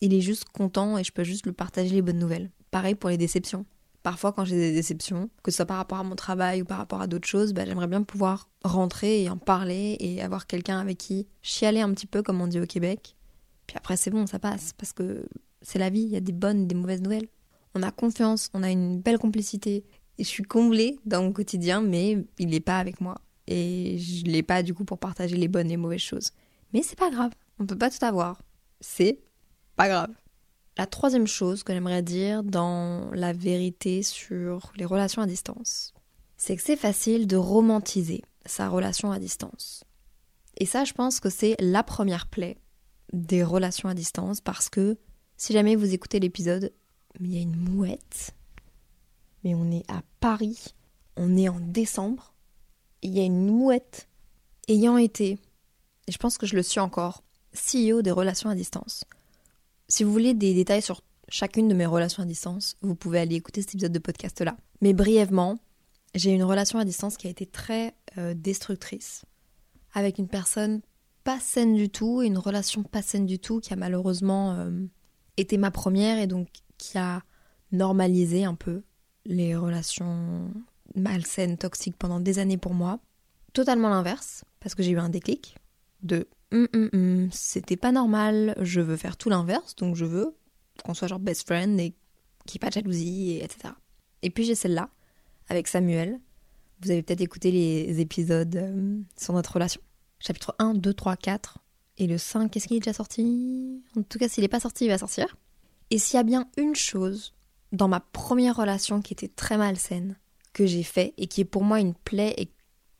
Il 0.00 0.14
est 0.14 0.20
juste 0.20 0.44
content 0.44 0.96
et 0.96 1.04
je 1.04 1.12
peux 1.12 1.24
juste 1.24 1.44
lui 1.44 1.52
partager 1.52 1.96
les 1.96 2.00
bonnes 2.00 2.20
nouvelles. 2.20 2.50
Pareil 2.70 2.94
pour 2.94 3.10
les 3.10 3.16
déceptions. 3.16 3.66
Parfois, 4.04 4.32
quand 4.32 4.44
j'ai 4.44 4.56
des 4.56 4.72
déceptions, 4.72 5.30
que 5.42 5.50
ce 5.50 5.56
soit 5.56 5.66
par 5.66 5.78
rapport 5.78 5.98
à 5.98 6.04
mon 6.04 6.14
travail 6.14 6.62
ou 6.62 6.64
par 6.64 6.78
rapport 6.78 7.00
à 7.00 7.08
d'autres 7.08 7.26
choses, 7.26 7.52
bah, 7.52 7.64
j'aimerais 7.66 7.88
bien 7.88 8.04
pouvoir 8.04 8.48
rentrer 8.62 9.24
et 9.24 9.28
en 9.28 9.36
parler 9.36 9.96
et 9.98 10.22
avoir 10.22 10.46
quelqu'un 10.46 10.78
avec 10.78 10.96
qui 10.98 11.26
chialer 11.42 11.80
un 11.80 11.92
petit 11.92 12.06
peu, 12.06 12.22
comme 12.22 12.40
on 12.40 12.46
dit 12.46 12.60
au 12.60 12.66
Québec. 12.66 13.16
Puis 13.66 13.76
après, 13.76 13.96
c'est 13.96 14.10
bon, 14.10 14.26
ça 14.26 14.38
passe, 14.38 14.72
parce 14.74 14.92
que 14.92 15.26
c'est 15.60 15.80
la 15.80 15.90
vie, 15.90 16.02
il 16.02 16.10
y 16.10 16.16
a 16.16 16.20
des 16.20 16.32
bonnes 16.32 16.62
et 16.62 16.66
des 16.66 16.76
mauvaises 16.76 17.02
nouvelles. 17.02 17.28
On 17.74 17.82
a 17.82 17.90
confiance, 17.90 18.48
on 18.54 18.62
a 18.62 18.70
une 18.70 19.00
belle 19.00 19.18
complicité. 19.18 19.84
Je 20.18 20.24
suis 20.24 20.44
comblée 20.44 20.98
dans 21.04 21.22
mon 21.22 21.32
quotidien, 21.32 21.82
mais 21.82 22.24
il 22.38 22.48
n'est 22.48 22.60
pas 22.60 22.78
avec 22.78 23.00
moi. 23.00 23.16
Et 23.50 23.98
je 23.98 24.24
l'ai 24.24 24.42
pas 24.42 24.62
du 24.62 24.74
coup 24.74 24.84
pour 24.84 24.98
partager 24.98 25.36
les 25.36 25.48
bonnes 25.48 25.68
et 25.68 25.70
les 25.70 25.76
mauvaises 25.78 26.02
choses. 26.02 26.32
Mais 26.74 26.82
c'est 26.82 26.98
pas 26.98 27.10
grave, 27.10 27.32
on 27.58 27.64
peut 27.64 27.78
pas 27.78 27.90
tout 27.90 28.04
avoir. 28.04 28.42
C'est 28.80 29.20
pas 29.74 29.88
grave. 29.88 30.10
La 30.76 30.86
troisième 30.86 31.26
chose 31.26 31.62
que 31.62 31.72
j'aimerais 31.72 32.02
dire 32.02 32.44
dans 32.44 33.10
la 33.12 33.32
vérité 33.32 34.02
sur 34.02 34.70
les 34.76 34.84
relations 34.84 35.22
à 35.22 35.26
distance, 35.26 35.94
c'est 36.36 36.56
que 36.56 36.62
c'est 36.62 36.76
facile 36.76 37.26
de 37.26 37.36
romantiser 37.36 38.22
sa 38.44 38.68
relation 38.68 39.10
à 39.10 39.18
distance. 39.18 39.82
Et 40.58 40.66
ça, 40.66 40.84
je 40.84 40.92
pense 40.92 41.18
que 41.18 41.30
c'est 41.30 41.56
la 41.58 41.82
première 41.82 42.26
plaie 42.26 42.58
des 43.14 43.42
relations 43.42 43.88
à 43.88 43.94
distance 43.94 44.42
parce 44.42 44.68
que 44.68 44.98
si 45.38 45.54
jamais 45.54 45.74
vous 45.74 45.94
écoutez 45.94 46.20
l'épisode, 46.20 46.72
il 47.18 47.34
y 47.34 47.38
a 47.38 47.42
une 47.42 47.56
mouette, 47.56 48.34
mais 49.42 49.54
on 49.54 49.70
est 49.70 49.90
à 49.90 50.02
Paris, 50.20 50.74
on 51.16 51.36
est 51.36 51.48
en 51.48 51.60
décembre, 51.60 52.34
il 53.02 53.10
y 53.16 53.20
a 53.20 53.24
une 53.24 53.46
mouette 53.46 54.08
ayant 54.68 54.96
été, 54.96 55.38
et 56.06 56.12
je 56.12 56.18
pense 56.18 56.38
que 56.38 56.46
je 56.46 56.56
le 56.56 56.62
suis 56.62 56.80
encore, 56.80 57.22
CEO 57.54 58.02
des 58.02 58.10
relations 58.10 58.50
à 58.50 58.54
distance. 58.54 59.04
Si 59.88 60.04
vous 60.04 60.12
voulez 60.12 60.34
des 60.34 60.54
détails 60.54 60.82
sur 60.82 61.02
chacune 61.28 61.68
de 61.68 61.74
mes 61.74 61.86
relations 61.86 62.22
à 62.22 62.26
distance, 62.26 62.76
vous 62.82 62.94
pouvez 62.94 63.18
aller 63.20 63.36
écouter 63.36 63.62
cet 63.62 63.74
épisode 63.74 63.92
de 63.92 63.98
podcast-là. 63.98 64.56
Mais 64.80 64.92
brièvement, 64.92 65.58
j'ai 66.14 66.30
une 66.30 66.44
relation 66.44 66.78
à 66.78 66.84
distance 66.84 67.16
qui 67.16 67.26
a 67.26 67.30
été 67.30 67.46
très 67.46 67.94
euh, 68.18 68.34
destructrice. 68.34 69.24
avec 69.94 70.18
une 70.18 70.28
personne 70.28 70.82
pas 71.24 71.40
saine 71.40 71.74
du 71.74 71.90
tout, 71.90 72.22
une 72.22 72.38
relation 72.38 72.82
pas 72.82 73.02
saine 73.02 73.26
du 73.26 73.38
tout 73.38 73.60
qui 73.60 73.72
a 73.72 73.76
malheureusement 73.76 74.52
euh, 74.52 74.70
été 75.36 75.58
ma 75.58 75.70
première 75.70 76.18
et 76.18 76.26
donc 76.26 76.48
qui 76.78 76.96
a 76.96 77.22
normalisé 77.72 78.44
un 78.44 78.54
peu 78.54 78.82
les 79.26 79.54
relations 79.54 80.50
malsaines, 80.94 81.58
toxiques 81.58 81.96
pendant 81.96 82.20
des 82.20 82.38
années 82.38 82.58
pour 82.58 82.74
moi. 82.74 83.00
Totalement 83.52 83.88
l'inverse, 83.88 84.44
parce 84.60 84.74
que 84.74 84.82
j'ai 84.82 84.90
eu 84.90 84.98
un 84.98 85.08
déclic 85.08 85.56
de 86.02 86.28
hum, 86.52 86.68
hum, 86.74 86.90
hum, 86.92 87.28
c'était 87.32 87.76
pas 87.76 87.92
normal, 87.92 88.54
je 88.60 88.80
veux 88.80 88.96
faire 88.96 89.16
tout 89.16 89.30
l'inverse, 89.30 89.74
donc 89.76 89.96
je 89.96 90.04
veux 90.04 90.36
qu'on 90.84 90.94
soit 90.94 91.08
genre 91.08 91.18
best 91.18 91.46
friend 91.46 91.78
et 91.80 91.94
qu'il 92.46 92.54
n'y 92.54 92.56
ait 92.56 92.66
pas 92.66 92.68
de 92.68 92.74
jalousie, 92.74 93.32
et 93.32 93.44
etc. 93.44 93.74
Et 94.22 94.30
puis 94.30 94.44
j'ai 94.44 94.54
celle-là, 94.54 94.90
avec 95.48 95.68
Samuel. 95.68 96.20
Vous 96.80 96.90
avez 96.90 97.02
peut-être 97.02 97.20
écouté 97.20 97.50
les 97.50 98.00
épisodes 98.00 98.54
euh, 98.54 99.00
sur 99.16 99.34
notre 99.34 99.52
relation. 99.52 99.80
Chapitre 100.20 100.54
1, 100.58 100.74
2, 100.74 100.94
3, 100.94 101.16
4. 101.16 101.58
Et 101.98 102.06
le 102.06 102.18
5, 102.18 102.56
est-ce 102.56 102.68
qu'il 102.68 102.76
est 102.76 102.80
déjà 102.80 102.92
sorti? 102.92 103.82
En 103.96 104.02
tout 104.02 104.18
cas, 104.18 104.28
s'il 104.28 104.42
n'est 104.42 104.48
pas 104.48 104.60
sorti, 104.60 104.84
il 104.84 104.88
va 104.88 104.98
sortir. 104.98 105.36
Et 105.90 105.98
s'il 105.98 106.16
y 106.16 106.20
a 106.20 106.24
bien 106.24 106.48
une 106.56 106.76
chose 106.76 107.34
dans 107.72 107.88
ma 107.88 108.00
première 108.00 108.56
relation 108.56 109.02
qui 109.02 109.12
était 109.12 109.28
très 109.28 109.56
malsaine, 109.56 110.16
que 110.52 110.66
j'ai 110.66 110.82
fait 110.82 111.14
et 111.16 111.26
qui 111.26 111.40
est 111.40 111.46
pour 111.46 111.64
moi 111.64 111.80
une 111.80 111.94
plaie, 111.94 112.34
et 112.36 112.52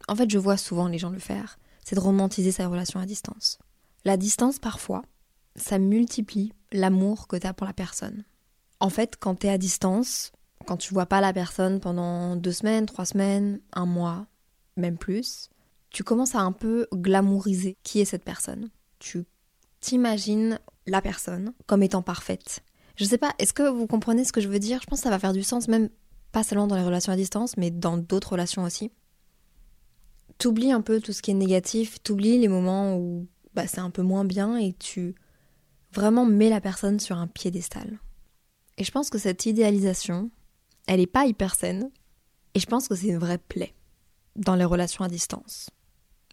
en 0.08 0.14
fait 0.14 0.30
je 0.30 0.38
vois 0.38 0.56
souvent 0.56 0.88
les 0.88 0.98
gens 0.98 1.10
le 1.10 1.18
faire, 1.18 1.58
c'est 1.84 1.96
de 1.96 2.00
romantiser 2.00 2.52
sa 2.52 2.68
relation 2.68 3.00
à 3.00 3.06
distance. 3.06 3.58
La 4.04 4.16
distance, 4.16 4.58
parfois, 4.58 5.02
ça 5.56 5.78
multiplie 5.78 6.52
l'amour 6.72 7.28
que 7.28 7.36
tu 7.36 7.46
as 7.46 7.54
pour 7.54 7.66
la 7.66 7.72
personne. 7.72 8.24
En 8.80 8.90
fait, 8.90 9.16
quand 9.18 9.40
tu 9.40 9.46
es 9.46 9.50
à 9.50 9.58
distance, 9.58 10.32
quand 10.66 10.76
tu 10.76 10.94
vois 10.94 11.06
pas 11.06 11.20
la 11.20 11.32
personne 11.32 11.80
pendant 11.80 12.36
deux 12.36 12.52
semaines, 12.52 12.86
trois 12.86 13.06
semaines, 13.06 13.60
un 13.72 13.86
mois, 13.86 14.26
même 14.76 14.98
plus, 14.98 15.50
tu 15.90 16.04
commences 16.04 16.34
à 16.34 16.40
un 16.40 16.52
peu 16.52 16.86
glamouriser 16.92 17.76
qui 17.82 18.00
est 18.00 18.04
cette 18.04 18.24
personne. 18.24 18.70
Tu 18.98 19.24
t'imagines 19.80 20.60
la 20.86 21.00
personne 21.00 21.52
comme 21.66 21.82
étant 21.82 22.02
parfaite. 22.02 22.60
Je 22.96 23.04
sais 23.04 23.18
pas, 23.18 23.34
est-ce 23.38 23.52
que 23.52 23.68
vous 23.68 23.86
comprenez 23.86 24.24
ce 24.24 24.32
que 24.32 24.40
je 24.40 24.48
veux 24.48 24.58
dire? 24.58 24.80
Je 24.82 24.86
pense 24.86 25.00
que 25.00 25.04
ça 25.04 25.10
va 25.10 25.18
faire 25.18 25.32
du 25.32 25.42
sens, 25.42 25.68
même 25.68 25.88
pas 26.38 26.44
seulement 26.44 26.68
dans 26.68 26.76
les 26.76 26.84
relations 26.84 27.12
à 27.12 27.16
distance, 27.16 27.56
mais 27.56 27.72
dans 27.72 27.98
d'autres 27.98 28.30
relations 28.30 28.62
aussi. 28.62 28.92
T'oublies 30.38 30.70
un 30.70 30.82
peu 30.82 31.00
tout 31.00 31.12
ce 31.12 31.20
qui 31.20 31.32
est 31.32 31.34
négatif, 31.34 32.00
t'oublies 32.00 32.38
les 32.38 32.46
moments 32.46 32.96
où 32.96 33.26
bah, 33.54 33.66
c'est 33.66 33.80
un 33.80 33.90
peu 33.90 34.02
moins 34.02 34.24
bien 34.24 34.56
et 34.56 34.72
tu 34.72 35.16
vraiment 35.92 36.24
mets 36.24 36.48
la 36.48 36.60
personne 36.60 37.00
sur 37.00 37.16
un 37.16 37.26
piédestal. 37.26 37.98
Et 38.76 38.84
je 38.84 38.92
pense 38.92 39.10
que 39.10 39.18
cette 39.18 39.46
idéalisation, 39.46 40.30
elle 40.86 41.00
n'est 41.00 41.08
pas 41.08 41.26
hyper 41.26 41.56
saine, 41.56 41.90
et 42.54 42.60
je 42.60 42.66
pense 42.66 42.86
que 42.86 42.94
c'est 42.94 43.08
une 43.08 43.18
vraie 43.18 43.38
plaie 43.38 43.74
dans 44.36 44.54
les 44.54 44.64
relations 44.64 45.02
à 45.02 45.08
distance. 45.08 45.70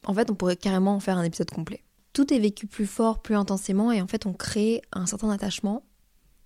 En 0.06 0.14
fait, 0.14 0.30
on 0.30 0.36
pourrait 0.36 0.56
carrément 0.56 0.94
en 0.94 1.00
faire 1.00 1.18
un 1.18 1.24
épisode 1.24 1.50
complet. 1.50 1.84
Tout 2.14 2.32
est 2.32 2.38
vécu 2.38 2.68
plus 2.68 2.86
fort, 2.86 3.24
plus 3.24 3.36
intensément, 3.36 3.92
et 3.92 4.04
en 4.04 4.08
fait, 4.08 4.28
on 4.28 4.34
crée 4.34 4.84
un 4.92 5.08
certain 5.08 5.32
attachement 5.32 5.82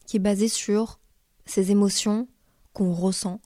qui 0.06 0.16
est 0.16 0.22
basé 0.22 0.48
sur 0.48 1.02
ces 1.46 1.72
émotions 1.72 2.30
qu'on 2.72 2.94
ressent 2.94 3.42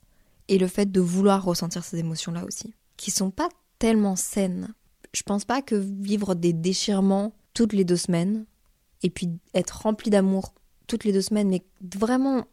et 0.53 0.60
le 0.60 0.67
fait 0.67 0.91
de 0.91 1.01
vouloir 1.01 1.43
ressentir 1.43 1.83
ces 1.83 1.98
émotions-là 1.98 2.45
aussi, 2.45 2.75
qui 2.95 3.10
sont 3.10 3.31
pas 3.31 3.50
tellement 3.79 4.15
saines. 4.15 4.74
Je 5.13 5.24
pense 5.24 5.45
pas 5.45 5.63
que 5.63 5.74
vivre 5.74 6.36
des 6.36 6.53
déchirements 6.53 7.33
toutes 7.55 7.74
les 7.74 7.83
deux 7.83 7.98
semaines 7.98 8.45
et 9.01 9.10
puis 9.10 9.29
être 9.55 9.81
rempli 9.81 10.12
d'amour 10.12 10.53
toutes 10.86 11.05
les 11.05 11.12
deux 11.12 11.24
semaines, 11.24 11.50
mais 11.50 11.63
vraiment 11.95 12.45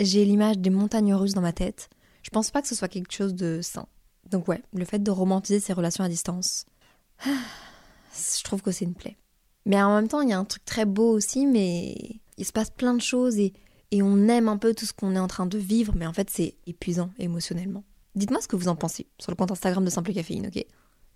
j'ai 0.00 0.24
l'image 0.24 0.58
des 0.58 0.70
montagnes 0.70 1.14
russes 1.14 1.34
dans 1.34 1.40
ma 1.40 1.52
tête. 1.52 1.90
Je 2.22 2.30
pense 2.30 2.50
pas 2.50 2.60
que 2.60 2.66
ce 2.66 2.74
soit 2.74 2.88
quelque 2.88 3.12
chose 3.12 3.34
de 3.34 3.60
sain. 3.62 3.86
Donc 4.28 4.48
ouais, 4.48 4.60
le 4.72 4.84
fait 4.84 5.00
de 5.00 5.10
romantiser 5.12 5.60
ses 5.60 5.74
relations 5.74 6.02
à 6.02 6.08
distance, 6.08 6.66
je 7.24 8.42
trouve 8.42 8.62
que 8.62 8.72
c'est 8.72 8.84
une 8.84 8.94
plaie. 8.94 9.16
Mais 9.64 9.80
en 9.80 9.94
même 9.94 10.08
temps, 10.08 10.22
il 10.22 10.30
y 10.30 10.32
a 10.32 10.38
un 10.38 10.44
truc 10.44 10.64
très 10.64 10.86
beau 10.86 11.12
aussi, 11.12 11.46
mais 11.46 12.20
il 12.36 12.44
se 12.44 12.52
passe 12.52 12.70
plein 12.70 12.94
de 12.94 13.00
choses 13.00 13.38
et, 13.38 13.52
et 13.90 14.02
on 14.02 14.28
aime 14.28 14.48
un 14.48 14.56
peu 14.56 14.74
tout 14.74 14.86
ce 14.86 14.92
qu'on 14.92 15.14
est 15.14 15.20
en 15.20 15.28
train 15.28 15.46
de 15.46 15.58
vivre, 15.58 15.94
mais 15.96 16.06
en 16.06 16.12
fait 16.12 16.30
c'est 16.30 16.56
épuisant 16.66 17.10
émotionnellement. 17.18 17.84
Dites-moi 18.14 18.40
ce 18.40 18.48
que 18.48 18.56
vous 18.56 18.68
en 18.68 18.76
pensez 18.76 19.06
sur 19.18 19.32
le 19.32 19.36
compte 19.36 19.50
Instagram 19.50 19.84
de 19.84 19.90
Simple 19.90 20.12
Caféine, 20.12 20.46
ok? 20.46 20.64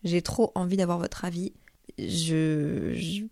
J'ai 0.05 0.23
trop 0.23 0.53
envie 0.55 0.77
d'avoir 0.77 0.99
votre 0.99 1.25
avis. 1.25 1.53
Je, 1.99 2.93
je, 2.95 3.25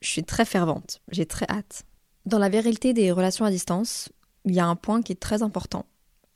suis 0.00 0.24
très 0.24 0.44
fervente, 0.44 1.00
j'ai 1.10 1.26
très 1.26 1.46
hâte. 1.48 1.84
Dans 2.24 2.38
la 2.38 2.48
vérité 2.48 2.92
des 2.92 3.12
relations 3.12 3.44
à 3.44 3.50
distance, 3.50 4.10
il 4.44 4.54
y 4.54 4.60
a 4.60 4.66
un 4.66 4.76
point 4.76 5.02
qui 5.02 5.12
est 5.12 5.20
très 5.20 5.42
important 5.42 5.86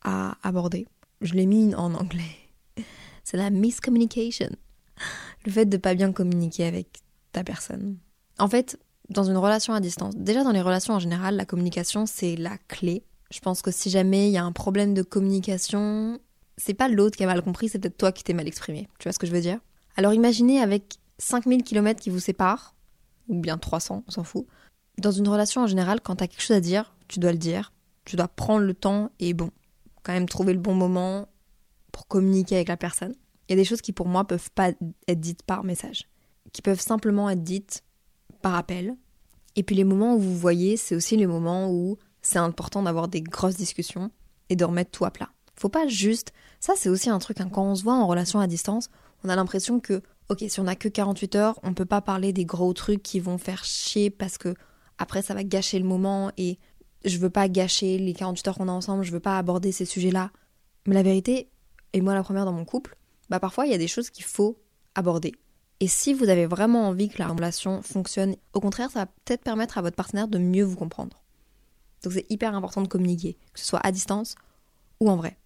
à 0.02 0.36
aborder. 0.42 0.86
Je 1.20 1.34
l'ai 1.34 1.46
mis 1.46 1.74
en 1.74 1.94
anglais. 1.94 2.36
C'est 3.24 3.36
la 3.36 3.50
miscommunication. 3.50 4.50
Le 5.46 5.52
fait 5.52 5.66
de 5.66 5.76
pas 5.76 5.94
bien 5.94 6.12
communiquer 6.12 6.64
avec 6.64 7.00
ta 7.32 7.44
personne. 7.44 7.98
En 8.38 8.48
fait, 8.48 8.78
dans 9.10 9.24
une 9.24 9.36
relation 9.36 9.74
à 9.74 9.80
distance, 9.80 10.16
déjà 10.16 10.44
dans 10.44 10.52
les 10.52 10.62
relations 10.62 10.94
en 10.94 10.98
général, 10.98 11.36
la 11.36 11.44
communication 11.44 12.06
c'est 12.06 12.36
la 12.36 12.56
clé. 12.68 13.04
Je 13.30 13.40
pense 13.40 13.62
que 13.62 13.70
si 13.70 13.90
jamais 13.90 14.28
il 14.28 14.32
y 14.32 14.38
a 14.38 14.44
un 14.44 14.52
problème 14.52 14.94
de 14.94 15.02
communication, 15.02 16.18
c'est 16.56 16.74
pas 16.74 16.88
l'autre 16.88 17.16
qui 17.16 17.24
a 17.24 17.26
mal 17.26 17.42
compris, 17.42 17.68
c'est 17.68 17.78
peut-être 17.78 17.98
toi 17.98 18.12
qui 18.12 18.24
t'es 18.24 18.32
mal 18.32 18.48
exprimé. 18.48 18.88
Tu 18.98 19.04
vois 19.04 19.12
ce 19.12 19.18
que 19.18 19.26
je 19.26 19.32
veux 19.32 19.40
dire? 19.40 19.58
Alors 19.96 20.14
imaginez 20.14 20.60
avec 20.60 20.96
5000 21.18 21.62
km 21.62 22.00
qui 22.00 22.10
vous 22.10 22.18
séparent, 22.20 22.74
ou 23.28 23.40
bien 23.40 23.58
300, 23.58 24.04
on 24.06 24.10
s'en 24.10 24.24
fout. 24.24 24.46
Dans 24.98 25.12
une 25.12 25.28
relation 25.28 25.62
en 25.62 25.66
général, 25.66 26.00
quand 26.00 26.16
t'as 26.16 26.26
quelque 26.26 26.42
chose 26.42 26.56
à 26.56 26.60
dire, 26.60 26.94
tu 27.08 27.18
dois 27.18 27.32
le 27.32 27.38
dire 27.38 27.72
tu 28.04 28.16
dois 28.16 28.28
prendre 28.28 28.66
le 28.66 28.74
temps 28.74 29.12
et 29.20 29.34
bon, 29.34 29.50
quand 30.02 30.12
même 30.12 30.28
trouver 30.28 30.52
le 30.52 30.58
bon 30.58 30.74
moment 30.74 31.28
pour 31.92 32.08
communiquer 32.08 32.56
avec 32.56 32.68
la 32.68 32.76
personne. 32.76 33.14
Il 33.48 33.52
y 33.52 33.54
a 33.54 33.56
des 33.56 33.64
choses 33.64 33.82
qui 33.82 33.92
pour 33.92 34.08
moi 34.08 34.26
peuvent 34.26 34.50
pas 34.52 34.70
être 35.06 35.20
dites 35.20 35.42
par 35.42 35.64
message, 35.64 36.08
qui 36.52 36.60
peuvent 36.60 36.80
simplement 36.80 37.30
être 37.30 37.42
dites 37.42 37.84
par 38.40 38.54
appel. 38.54 38.96
Et 39.56 39.62
puis 39.62 39.76
les 39.76 39.84
moments 39.84 40.14
où 40.14 40.18
vous 40.18 40.36
voyez, 40.36 40.76
c'est 40.76 40.94
aussi 40.94 41.16
les 41.16 41.26
moments 41.26 41.70
où 41.70 41.98
c'est 42.22 42.38
important 42.38 42.82
d'avoir 42.82 43.08
des 43.08 43.22
grosses 43.22 43.56
discussions 43.56 44.10
et 44.48 44.56
de 44.56 44.64
remettre 44.64 44.90
tout 44.90 45.04
à 45.04 45.10
plat. 45.10 45.30
Faut 45.56 45.68
pas 45.68 45.86
juste. 45.86 46.32
Ça, 46.58 46.74
c'est 46.76 46.88
aussi 46.88 47.10
un 47.10 47.18
truc, 47.18 47.40
hein, 47.40 47.48
quand 47.52 47.64
on 47.64 47.74
se 47.74 47.82
voit 47.82 47.94
en 47.94 48.06
relation 48.06 48.40
à 48.40 48.46
distance, 48.46 48.88
on 49.24 49.28
a 49.28 49.36
l'impression 49.36 49.80
que, 49.80 50.02
ok, 50.28 50.44
si 50.48 50.60
on 50.60 50.66
a 50.66 50.74
que 50.74 50.88
48 50.88 51.34
heures, 51.36 51.60
on 51.62 51.74
peut 51.74 51.84
pas 51.84 52.00
parler 52.00 52.32
des 52.32 52.44
gros 52.44 52.72
trucs 52.72 53.02
qui 53.02 53.20
vont 53.20 53.38
faire 53.38 53.64
chier 53.64 54.10
parce 54.10 54.38
que 54.38 54.54
après 54.98 55.22
ça 55.22 55.34
va 55.34 55.44
gâcher 55.44 55.78
le 55.78 55.84
moment 55.84 56.30
et 56.36 56.58
je 57.04 57.18
veux 57.18 57.30
pas 57.30 57.48
gâcher 57.48 57.98
les 57.98 58.12
48 58.12 58.48
heures 58.48 58.58
qu'on 58.58 58.68
a 58.68 58.72
ensemble, 58.72 59.02
je 59.02 59.12
veux 59.12 59.20
pas 59.20 59.38
aborder 59.38 59.72
ces 59.72 59.84
sujets-là. 59.84 60.30
Mais 60.86 60.94
la 60.94 61.02
vérité, 61.02 61.48
et 61.92 62.00
moi 62.00 62.14
la 62.14 62.22
première 62.22 62.44
dans 62.44 62.52
mon 62.52 62.64
couple, 62.64 62.96
bah 63.28 63.40
parfois 63.40 63.66
il 63.66 63.72
y 63.72 63.74
a 63.74 63.78
des 63.78 63.88
choses 63.88 64.10
qu'il 64.10 64.24
faut 64.24 64.58
aborder. 64.94 65.32
Et 65.80 65.88
si 65.88 66.12
vous 66.12 66.28
avez 66.28 66.46
vraiment 66.46 66.88
envie 66.88 67.08
que 67.08 67.18
la 67.18 67.28
relation 67.28 67.80
fonctionne, 67.80 68.36
au 68.52 68.60
contraire, 68.60 68.90
ça 68.90 69.00
va 69.00 69.06
peut-être 69.06 69.42
permettre 69.42 69.78
à 69.78 69.82
votre 69.82 69.96
partenaire 69.96 70.28
de 70.28 70.38
mieux 70.38 70.64
vous 70.64 70.76
comprendre. 70.76 71.22
Donc 72.02 72.12
c'est 72.12 72.30
hyper 72.30 72.54
important 72.54 72.82
de 72.82 72.88
communiquer, 72.88 73.38
que 73.54 73.60
ce 73.60 73.66
soit 73.66 73.80
à 73.84 73.90
distance 73.90 74.34
ou 75.00 75.10
en 75.10 75.16
vrai. 75.16 75.38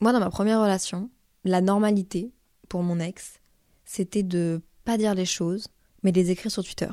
Moi, 0.00 0.12
dans 0.12 0.20
ma 0.20 0.30
première 0.30 0.60
relation, 0.60 1.10
la 1.44 1.60
normalité 1.60 2.32
pour 2.68 2.82
mon 2.82 2.98
ex, 2.98 3.40
c'était 3.84 4.22
de 4.22 4.62
pas 4.84 4.96
dire 4.96 5.14
les 5.14 5.26
choses, 5.26 5.68
mais 6.02 6.12
de 6.12 6.20
les 6.20 6.30
écrire 6.30 6.50
sur 6.50 6.64
Twitter. 6.64 6.90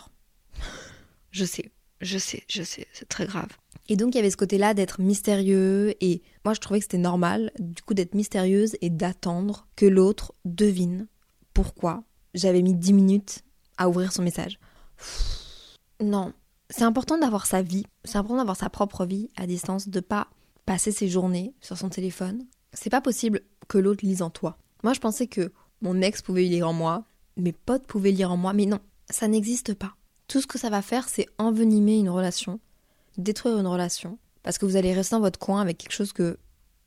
je 1.32 1.46
sais, 1.46 1.72
je 2.01 2.18
sais, 2.18 2.44
je 2.50 2.63
sais, 2.63 2.88
c'est 2.92 3.08
très 3.08 3.25
grave. 3.25 3.50
Et 3.88 3.96
donc 3.96 4.13
il 4.13 4.18
y 4.18 4.20
avait 4.20 4.30
ce 4.30 4.38
côté-là 4.38 4.74
d'être 4.74 5.01
mystérieux 5.01 5.96
et 6.01 6.22
moi 6.46 6.54
je 6.54 6.60
trouvais 6.60 6.80
que 6.80 6.86
c'était 6.86 6.98
normal 6.98 7.51
du 7.58 7.82
coup 7.82 7.96
d'être 7.96 8.13
mystérieuse 8.13 8.78
et 8.82 8.89
d'attendre 8.89 9.68
que 9.75 9.86
l'autre 9.86 10.34
devine 10.46 11.08
pourquoi 11.54 12.04
j'avais 12.34 12.62
mis 12.62 12.74
10 12.74 12.94
minutes 12.94 13.44
à 13.78 13.90
ouvrir 13.90 14.12
son 14.12 14.22
message. 14.22 14.60
Non, 16.02 16.34
c'est 16.70 16.84
important 16.84 17.18
d'avoir 17.18 17.46
sa 17.46 17.62
vie, 17.62 17.86
c'est 18.04 18.18
important 18.18 18.38
d'avoir 18.38 18.58
sa 18.58 18.70
propre 18.70 19.06
vie 19.06 19.30
à 19.36 19.48
distance, 19.48 19.90
de 19.90 20.00
pas 20.00 20.28
passer 20.66 20.92
ses 20.92 21.08
journées 21.08 21.54
sur 21.62 21.78
son 21.78 21.90
téléphone. 21.90 22.46
C'est 22.74 22.90
pas 22.90 23.02
possible 23.02 23.42
que 23.68 23.78
l'autre 23.78 24.06
lise 24.06 24.22
en 24.22 24.30
toi. 24.30 24.58
Moi 24.84 24.94
je 24.94 25.00
pensais 25.00 25.28
que 25.28 25.52
mon 25.82 26.02
ex 26.02 26.22
pouvait 26.22 26.44
lire 26.44 26.68
en 26.68 26.74
moi, 26.74 27.06
mes 27.38 27.54
potes 27.54 27.88
pouvaient 27.88 28.12
lire 28.12 28.32
en 28.32 28.38
moi, 28.38 28.54
mais 28.54 28.66
non, 28.66 28.80
ça 29.10 29.28
n'existe 29.28 29.74
pas. 29.74 29.96
Tout 30.28 30.42
ce 30.42 30.48
que 30.48 30.60
ça 30.60 30.70
va 30.70 30.82
faire, 30.82 31.10
c'est 31.10 31.28
envenimer 31.38 31.98
une 31.98 32.10
relation, 32.10 32.60
détruire 33.18 33.58
une 33.58 33.68
relation, 33.68 34.20
parce 34.44 34.58
que 34.58 34.66
vous 34.66 34.76
allez 34.76 34.94
rester 34.94 35.16
dans 35.16 35.22
votre 35.22 35.40
coin 35.40 35.62
avec 35.62 35.78
quelque 35.78 35.94
chose 35.94 36.14
que 36.14 36.38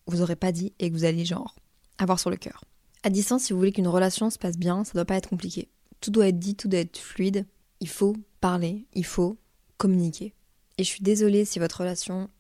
vous 0.07 0.19
n'aurez 0.19 0.37
pas 0.37 0.53
dit 0.53 0.73
et 0.79 0.91
que 0.91 0.95
vous 0.95 1.05
allez 1.05 1.25
genre 1.25 1.57
avoir 1.99 2.21
sur 2.21 2.31
le 2.31 2.37
cœur. 2.37 2.65
À 3.05 3.11
distance, 3.11 3.45
si 3.45 3.53
vous 3.53 3.59
voulez 3.59 3.73
qu'une 3.73 3.89
relation 3.89 4.31
se 4.31 4.39
passe 4.39 4.57
bien, 4.57 4.85
ça 4.85 4.93
doit 4.95 5.05
pas 5.05 5.17
être 5.17 5.29
compliqué. 5.29 5.69
Tout 6.01 6.11
doit 6.11 6.29
être 6.29 6.39
dit, 6.39 6.55
tout 6.55 6.69
doit 6.69 6.81
être 6.81 6.99
fluide. 6.99 7.47
Il 7.81 7.89
faut 7.89 8.17
parler, 8.41 8.87
il 8.95 9.05
faut 9.05 9.39
communiquer. 9.77 10.35
Et 10.79 10.85
je 10.85 10.89
suis 10.89 11.03
désolée 11.03 11.45
si 11.45 11.59
votre 11.59 11.81
relation 11.81 12.31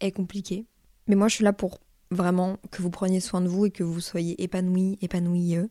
est 0.00 0.12
compliquée, 0.12 0.66
mais 1.06 1.14
moi 1.14 1.28
je 1.28 1.36
suis 1.36 1.44
là 1.44 1.52
pour 1.52 1.80
vraiment 2.10 2.58
que 2.70 2.82
vous 2.82 2.90
preniez 2.90 3.20
soin 3.20 3.40
de 3.40 3.48
vous 3.48 3.66
et 3.66 3.70
que 3.70 3.84
vous 3.84 4.00
soyez 4.00 4.42
épanoui, 4.42 4.98
épanouieux. 5.00 5.70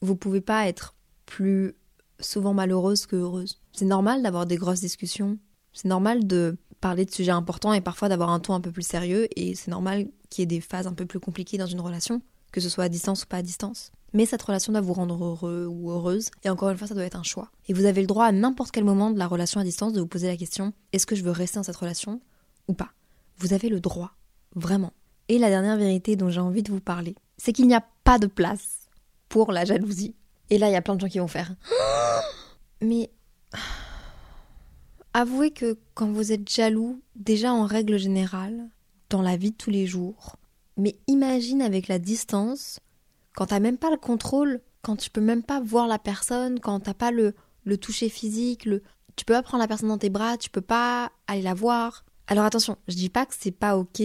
Vous 0.00 0.16
pouvez 0.16 0.40
pas 0.40 0.66
être 0.68 0.94
plus 1.26 1.74
souvent 2.20 2.54
malheureuse 2.54 3.06
que 3.06 3.16
heureuse. 3.16 3.60
C'est 3.72 3.84
normal 3.84 4.22
d'avoir 4.22 4.46
des 4.46 4.56
grosses 4.56 4.80
discussions. 4.80 5.38
C'est 5.72 5.88
normal 5.88 6.26
de 6.26 6.56
parler 6.80 7.04
de 7.04 7.10
sujets 7.10 7.30
importants 7.30 7.72
et 7.72 7.80
parfois 7.80 8.08
d'avoir 8.08 8.30
un 8.30 8.40
ton 8.40 8.54
un 8.54 8.60
peu 8.60 8.72
plus 8.72 8.86
sérieux. 8.86 9.28
Et 9.38 9.54
c'est 9.54 9.70
normal 9.70 10.08
qu'il 10.28 10.42
y 10.42 10.44
ait 10.44 10.46
des 10.46 10.60
phases 10.60 10.86
un 10.86 10.94
peu 10.94 11.06
plus 11.06 11.20
compliquées 11.20 11.58
dans 11.58 11.66
une 11.66 11.80
relation, 11.80 12.22
que 12.52 12.60
ce 12.60 12.68
soit 12.68 12.84
à 12.84 12.88
distance 12.88 13.24
ou 13.24 13.26
pas 13.26 13.38
à 13.38 13.42
distance. 13.42 13.92
Mais 14.12 14.26
cette 14.26 14.42
relation 14.42 14.72
doit 14.72 14.80
vous 14.80 14.92
rendre 14.92 15.24
heureux 15.24 15.66
ou 15.66 15.90
heureuse. 15.90 16.30
Et 16.42 16.50
encore 16.50 16.70
une 16.70 16.78
fois, 16.78 16.88
ça 16.88 16.94
doit 16.94 17.04
être 17.04 17.18
un 17.18 17.22
choix. 17.22 17.50
Et 17.68 17.72
vous 17.72 17.84
avez 17.84 18.00
le 18.00 18.06
droit 18.06 18.24
à 18.24 18.32
n'importe 18.32 18.72
quel 18.72 18.84
moment 18.84 19.10
de 19.10 19.18
la 19.18 19.26
relation 19.26 19.60
à 19.60 19.64
distance 19.64 19.92
de 19.92 20.00
vous 20.00 20.06
poser 20.06 20.26
la 20.26 20.36
question 20.36 20.72
est-ce 20.92 21.06
que 21.06 21.14
je 21.14 21.22
veux 21.22 21.30
rester 21.30 21.58
dans 21.58 21.62
cette 21.62 21.76
relation 21.76 22.20
ou 22.66 22.74
pas? 22.74 22.90
Vous 23.38 23.52
avez 23.52 23.68
le 23.68 23.80
droit. 23.80 24.12
Vraiment. 24.56 24.92
Et 25.28 25.38
la 25.38 25.48
dernière 25.48 25.76
vérité 25.76 26.16
dont 26.16 26.28
j'ai 26.28 26.40
envie 26.40 26.64
de 26.64 26.72
vous 26.72 26.80
parler, 26.80 27.14
c'est 27.38 27.52
qu'il 27.52 27.68
n'y 27.68 27.74
a 27.74 27.84
pas 28.02 28.18
de 28.18 28.26
place 28.26 28.88
pour 29.28 29.52
la 29.52 29.64
jalousie. 29.64 30.16
Et 30.50 30.58
là, 30.58 30.68
il 30.68 30.72
y 30.72 30.76
a 30.76 30.82
plein 30.82 30.96
de 30.96 31.00
gens 31.00 31.08
qui 31.08 31.20
vont 31.20 31.28
faire 31.28 31.54
Mais 32.82 33.10
avouez 35.14 35.52
que 35.52 35.78
quand 35.94 36.10
vous 36.10 36.32
êtes 36.32 36.50
jaloux, 36.50 37.00
déjà 37.14 37.52
en 37.52 37.64
règle 37.64 37.96
générale, 37.96 38.68
dans 39.08 39.22
la 39.22 39.36
vie 39.36 39.52
de 39.52 39.56
tous 39.56 39.70
les 39.70 39.86
jours, 39.86 40.36
mais 40.80 40.98
imagine 41.06 41.62
avec 41.62 41.88
la 41.88 41.98
distance, 41.98 42.80
quand 43.34 43.46
t'as 43.46 43.60
même 43.60 43.78
pas 43.78 43.90
le 43.90 43.96
contrôle, 43.96 44.60
quand 44.82 44.96
tu 44.96 45.10
peux 45.10 45.20
même 45.20 45.42
pas 45.42 45.60
voir 45.60 45.86
la 45.86 45.98
personne, 45.98 46.60
quand 46.60 46.80
t'as 46.80 46.94
pas 46.94 47.10
le, 47.10 47.34
le 47.64 47.76
toucher 47.76 48.08
physique, 48.08 48.68
tu 49.16 49.24
peux 49.24 49.34
pas 49.34 49.42
prendre 49.42 49.62
la 49.62 49.68
personne 49.68 49.88
dans 49.88 49.98
tes 49.98 50.10
bras, 50.10 50.36
tu 50.36 50.50
peux 50.50 50.60
pas 50.60 51.12
aller 51.26 51.42
la 51.42 51.54
voir. 51.54 52.04
Alors 52.26 52.44
attention, 52.44 52.76
je 52.88 52.94
dis 52.94 53.10
pas 53.10 53.26
que 53.26 53.34
c'est 53.38 53.50
pas 53.50 53.76
ok 53.76 54.02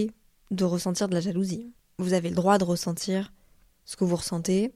de 0.52 0.64
ressentir 0.64 1.08
de 1.08 1.14
la 1.14 1.22
jalousie. 1.22 1.72
Vous 1.98 2.14
avez 2.14 2.30
le 2.30 2.36
droit 2.36 2.58
de 2.58 2.64
ressentir 2.64 3.32
ce 3.86 3.96
que 3.96 4.04
vous 4.04 4.16
ressentez, 4.16 4.74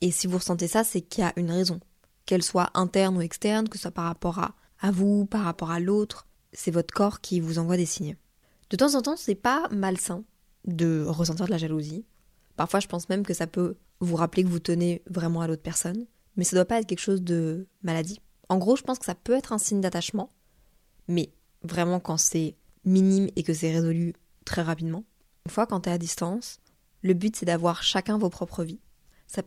et 0.00 0.10
si 0.10 0.26
vous 0.26 0.38
ressentez 0.38 0.68
ça, 0.68 0.84
c'est 0.84 1.00
qu'il 1.00 1.24
y 1.24 1.26
a 1.26 1.32
une 1.36 1.50
raison. 1.50 1.80
Qu'elle 2.26 2.42
soit 2.42 2.70
interne 2.74 3.16
ou 3.16 3.20
externe, 3.20 3.68
que 3.68 3.76
ce 3.76 3.82
soit 3.82 3.90
par 3.90 4.04
rapport 4.04 4.38
à, 4.38 4.54
à 4.80 4.90
vous, 4.90 5.26
par 5.26 5.42
rapport 5.42 5.70
à 5.70 5.80
l'autre, 5.80 6.26
c'est 6.52 6.70
votre 6.70 6.94
corps 6.94 7.20
qui 7.20 7.40
vous 7.40 7.58
envoie 7.58 7.76
des 7.76 7.86
signes. 7.86 8.16
De 8.70 8.76
temps 8.76 8.94
en 8.94 9.02
temps, 9.02 9.16
c'est 9.16 9.34
pas 9.34 9.68
malsain 9.70 10.24
de 10.66 11.04
ressentir 11.06 11.46
de 11.46 11.50
la 11.50 11.58
jalousie. 11.58 12.04
Parfois, 12.56 12.80
je 12.80 12.86
pense 12.86 13.08
même 13.08 13.24
que 13.24 13.34
ça 13.34 13.46
peut 13.46 13.76
vous 14.00 14.16
rappeler 14.16 14.44
que 14.44 14.48
vous 14.48 14.58
tenez 14.58 15.02
vraiment 15.08 15.40
à 15.40 15.46
l'autre 15.46 15.62
personne, 15.62 16.06
mais 16.36 16.44
ça 16.44 16.56
doit 16.56 16.64
pas 16.64 16.80
être 16.80 16.86
quelque 16.86 16.98
chose 16.98 17.22
de 17.22 17.66
maladie. 17.82 18.20
En 18.48 18.58
gros, 18.58 18.76
je 18.76 18.82
pense 18.82 18.98
que 18.98 19.04
ça 19.04 19.14
peut 19.14 19.34
être 19.34 19.52
un 19.52 19.58
signe 19.58 19.80
d'attachement, 19.80 20.30
mais 21.08 21.30
vraiment 21.62 22.00
quand 22.00 22.16
c'est 22.16 22.56
minime 22.84 23.28
et 23.36 23.42
que 23.42 23.52
c'est 23.52 23.72
résolu 23.72 24.14
très 24.44 24.62
rapidement. 24.62 25.04
Une 25.46 25.52
fois 25.52 25.66
quand 25.66 25.80
tu 25.80 25.88
es 25.88 25.92
à 25.92 25.98
distance, 25.98 26.58
le 27.02 27.14
but 27.14 27.36
c'est 27.36 27.46
d'avoir 27.46 27.82
chacun 27.82 28.18
vos 28.18 28.30
propres 28.30 28.64
vies. 28.64 28.80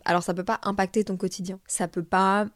alors 0.05 0.23
ça 0.23 0.33
peut 0.33 0.43
pas 0.43 0.59
impacter 0.63 1.03
ton 1.03 1.17
quotidien, 1.17 1.59
ça 1.67 1.87
peut 1.87 2.03
pas 2.03 2.47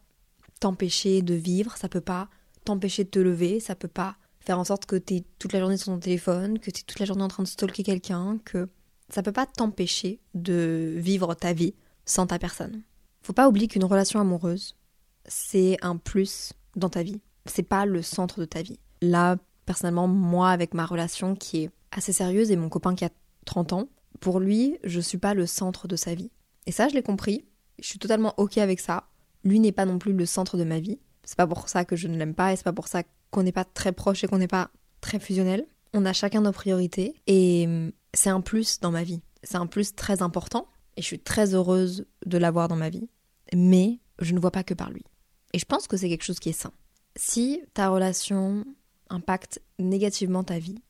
t'empêcher 0.60 1.22
de 1.22 1.34
vivre, 1.34 1.76
ça 1.78 1.90
peut 1.90 2.02
pas 2.02 2.30
t'empêcher 2.64 3.04
de 3.04 3.10
te 3.10 3.20
lever, 3.20 3.60
ça 3.60 3.76
peut 3.76 3.88
pas 3.88 4.18
faire 4.48 4.60
en 4.60 4.64
sorte 4.64 4.86
que 4.86 4.96
tu 4.96 5.16
es 5.16 5.24
toute 5.40 5.52
la 5.52 5.60
journée 5.60 5.76
sur 5.76 5.88
ton 5.88 6.00
téléphone, 6.00 6.58
que 6.60 6.72
tu 6.72 6.80
es 6.80 6.84
toute 6.84 7.00
la 7.00 7.06
journée 7.06 7.24
en 7.24 7.28
train 7.28 7.44
de 7.44 7.48
stalker 7.48 7.84
quelqu'un, 7.84 8.40
que 8.46 8.70
ça 9.10 9.22
peut 9.22 9.34
pas 9.34 9.46
t'empêcher 9.46 10.22
de 10.36 10.94
vivre 10.96 11.34
ta 11.34 11.52
vie 11.52 11.76
sans 12.06 12.28
ta 12.28 12.40
personne. 12.40 12.82
Faut 13.22 13.34
pas 13.34 13.50
oublier 13.50 13.68
qu'une 13.68 13.84
relation 13.84 14.22
amoureuse, 14.22 14.78
c'est 15.26 15.78
un 15.82 15.98
plus 15.98 16.54
dans 16.78 16.90
ta 16.90 17.04
vie. 17.04 17.20
C'est 17.46 17.64
pas 17.64 17.86
le 17.86 18.02
centre 18.02 18.40
de 18.40 18.46
ta 18.46 18.62
vie. 18.62 18.80
Là, 19.02 19.36
personnellement, 19.66 20.08
moi, 20.08 20.50
avec 20.50 20.74
ma 20.74 20.86
relation 20.86 21.36
qui 21.36 21.64
est 21.64 21.72
assez 21.92 22.14
sérieuse 22.14 22.50
et 22.50 22.56
mon 22.56 22.70
copain 22.70 22.96
qui 22.96 23.04
a 23.04 23.10
30 23.46 23.74
ans, 23.74 23.90
pour 24.22 24.40
lui, 24.40 24.78
je 24.86 25.02
suis 25.02 25.18
pas 25.18 25.34
le 25.34 25.46
centre 25.46 25.90
de 25.90 25.98
sa 25.98 26.16
vie. 26.16 26.32
Et 26.68 26.72
ça, 26.72 26.88
je 26.88 26.94
l'ai 26.94 27.04
compris. 27.04 27.44
Je 27.80 27.88
suis 27.88 28.00
totalement 28.00 28.34
ok 28.38 28.60
avec 28.60 28.80
ça. 28.80 29.10
Lui 29.44 29.60
n'est 29.60 29.74
pas 29.74 29.86
non 29.86 30.00
plus 30.00 30.14
le 30.14 30.26
centre 30.26 30.58
de 30.58 30.64
ma 30.64 30.80
vie. 30.80 31.00
C'est 31.28 31.36
pas 31.36 31.46
pour 31.46 31.68
ça 31.68 31.84
que 31.84 31.98
je 31.98 32.08
ne 32.08 32.18
l'aime 32.18 32.34
pas 32.34 32.54
et 32.54 32.56
c'est 32.56 32.64
pas 32.64 32.72
pour 32.72 32.88
ça 32.88 33.04
qu'on 33.32 33.44
n'est 33.44 33.52
pas 33.52 33.66
très 33.66 33.92
proche 33.92 34.24
et 34.24 34.28
qu'on 34.28 34.38
n'est 34.38 34.48
pas 34.48 34.72
très 35.02 35.20
fusionnel. 35.20 35.68
On 35.94 36.06
a 36.06 36.14
chacun 36.14 36.40
nos 36.40 36.54
priorités 36.54 37.16
et 37.28 37.68
c'est 38.14 38.30
un 38.30 38.40
plus 38.40 38.80
dans 38.80 38.92
ma 38.92 39.04
vie. 39.04 39.22
C'est 39.44 39.58
un 39.58 39.68
plus 39.68 39.94
très 39.94 40.22
important 40.22 40.70
et 40.96 41.02
je 41.02 41.06
suis 41.06 41.20
très 41.20 41.54
heureuse 41.54 42.06
de 42.26 42.38
l'avoir 42.38 42.70
dans 42.70 42.78
ma 42.78 42.90
vie. 42.90 43.10
Mais 43.54 44.00
je 44.20 44.34
ne 44.34 44.40
vois 44.40 44.52
pas 44.52 44.64
que 44.64 44.74
par 44.74 44.90
lui. 44.90 45.04
Et 45.52 45.60
je 45.60 45.66
pense 45.66 45.88
que 45.88 45.98
c'est 45.98 46.08
quelque 46.08 46.24
chose 46.24 46.40
qui 46.40 46.50
est 46.50 46.54
sain. 46.54 46.72
Si 47.18 47.62
ta 47.74 47.90
relation 47.90 48.64
impacte 49.10 49.62
négativement 49.80 50.46
ta 50.46 50.60
vie 50.60 50.82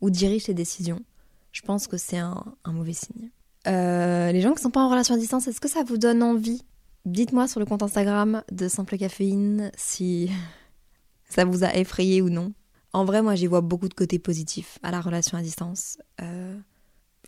ou 0.00 0.10
dirige 0.10 0.44
tes 0.44 0.54
décisions, 0.54 1.04
je 1.52 1.62
pense 1.62 1.86
que 1.86 1.98
c'est 1.98 2.18
un, 2.18 2.44
mauvais 2.66 2.94
signe. 2.94 3.30
Euh, 3.68 4.32
les 4.32 4.40
gens 4.40 4.54
qui 4.54 4.62
sont 4.62 4.70
pas 4.70 4.82
en 4.82 4.90
relation 4.90 5.14
à 5.14 5.18
distance, 5.18 5.46
est-ce 5.46 5.60
que 5.60 5.68
ça 5.68 5.84
vous 5.84 5.98
donne 5.98 6.22
envie 6.24 6.64
Dites-moi 7.08 7.48
sur 7.48 7.58
le 7.58 7.64
compte 7.64 7.82
Instagram 7.82 8.42
de 8.52 8.68
Simple 8.68 8.98
Caféine 8.98 9.72
si 9.78 10.30
ça 11.30 11.46
vous 11.46 11.64
a 11.64 11.74
effrayé 11.74 12.20
ou 12.20 12.28
non. 12.28 12.52
En 12.92 13.06
vrai, 13.06 13.22
moi, 13.22 13.34
j'y 13.34 13.46
vois 13.46 13.62
beaucoup 13.62 13.88
de 13.88 13.94
côtés 13.94 14.18
positifs 14.18 14.78
à 14.82 14.90
la 14.90 15.00
relation 15.00 15.38
à 15.38 15.40
distance. 15.40 15.96
Euh, 16.20 16.54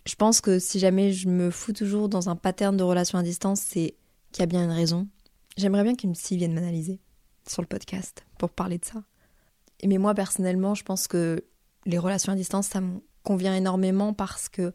je 0.05 0.13
pense 0.13 0.39
que 0.39 0.59
si 0.59 0.77
jamais 0.77 1.13
je 1.13 1.27
me 1.27 1.49
fous 1.49 1.73
toujours 1.73 2.09
dans 2.09 2.29
un 2.29 2.35
pattern 2.35 2.77
de 2.77 2.83
relation 2.83 3.17
à 3.17 3.23
distance, 3.23 3.59
c'est 3.59 3.95
qu'il 4.31 4.41
y 4.41 4.43
a 4.43 4.45
bien 4.45 4.63
une 4.63 4.71
raison. 4.71 5.07
J'aimerais 5.57 5.83
bien 5.83 5.95
qu'une 5.95 6.13
psy 6.13 6.37
vienne 6.37 6.53
m'analyser 6.53 6.99
sur 7.47 7.63
le 7.63 7.67
podcast 7.67 8.23
pour 8.37 8.51
parler 8.51 8.77
de 8.77 8.85
ça. 8.85 9.01
Mais 9.83 9.97
moi, 9.97 10.13
personnellement, 10.13 10.75
je 10.75 10.83
pense 10.83 11.07
que 11.07 11.43
les 11.87 11.97
relations 11.97 12.33
à 12.33 12.35
distance, 12.35 12.67
ça 12.67 12.81
me 12.81 12.99
convient 13.23 13.55
énormément 13.55 14.13
parce 14.13 14.47
que 14.47 14.73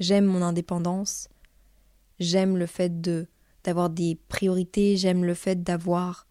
j'aime 0.00 0.24
mon 0.24 0.40
indépendance, 0.40 1.28
j'aime 2.18 2.56
le 2.56 2.64
fait 2.64 3.02
de 3.02 3.28
d'avoir 3.64 3.90
des 3.90 4.18
priorités, 4.28 4.96
j'aime 4.96 5.24
le 5.24 5.34
fait 5.34 5.62
d'avoir 5.62 6.26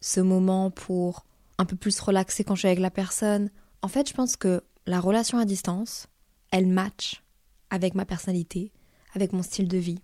ce 0.00 0.20
moment 0.20 0.70
pour 0.70 1.26
un 1.58 1.64
peu 1.64 1.76
plus 1.76 1.98
relaxer 2.00 2.44
quand 2.44 2.54
je 2.54 2.60
suis 2.60 2.68
avec 2.68 2.80
la 2.80 2.90
personne. 2.90 3.50
En 3.82 3.88
fait, 3.88 4.08
je 4.08 4.14
pense 4.14 4.36
que 4.36 4.62
la 4.86 5.00
relation 5.00 5.38
à 5.38 5.44
distance, 5.44 6.08
elle 6.50 6.66
match 6.66 7.22
avec 7.70 7.94
ma 7.94 8.04
personnalité, 8.04 8.72
avec 9.14 9.32
mon 9.32 9.42
style 9.42 9.68
de 9.68 9.78
vie, 9.78 10.02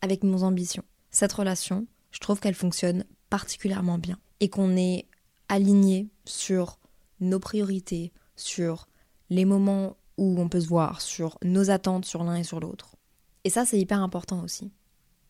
avec 0.00 0.22
mes 0.22 0.42
ambitions. 0.42 0.84
Cette 1.10 1.32
relation, 1.32 1.86
je 2.10 2.20
trouve 2.20 2.40
qu'elle 2.40 2.54
fonctionne 2.54 3.04
particulièrement 3.30 3.98
bien 3.98 4.18
et 4.40 4.48
qu'on 4.48 4.76
est 4.76 5.06
aligné 5.48 6.08
sur 6.24 6.78
nos 7.20 7.40
priorités, 7.40 8.12
sur 8.36 8.88
les 9.30 9.44
moments 9.44 9.96
où 10.16 10.40
on 10.40 10.48
peut 10.48 10.60
se 10.60 10.68
voir, 10.68 11.00
sur 11.00 11.38
nos 11.42 11.70
attentes 11.70 12.04
sur 12.04 12.24
l'un 12.24 12.36
et 12.36 12.44
sur 12.44 12.60
l'autre. 12.60 12.96
Et 13.44 13.50
ça, 13.50 13.64
c'est 13.64 13.78
hyper 13.78 14.02
important 14.02 14.42
aussi. 14.42 14.70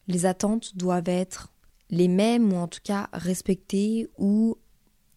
Les 0.08 0.26
attentes 0.26 0.76
doivent 0.76 1.08
être 1.08 1.52
les 1.90 2.08
mêmes 2.08 2.52
ou 2.52 2.56
en 2.56 2.68
tout 2.68 2.80
cas 2.82 3.08
respectées 3.12 4.08
ou 4.18 4.56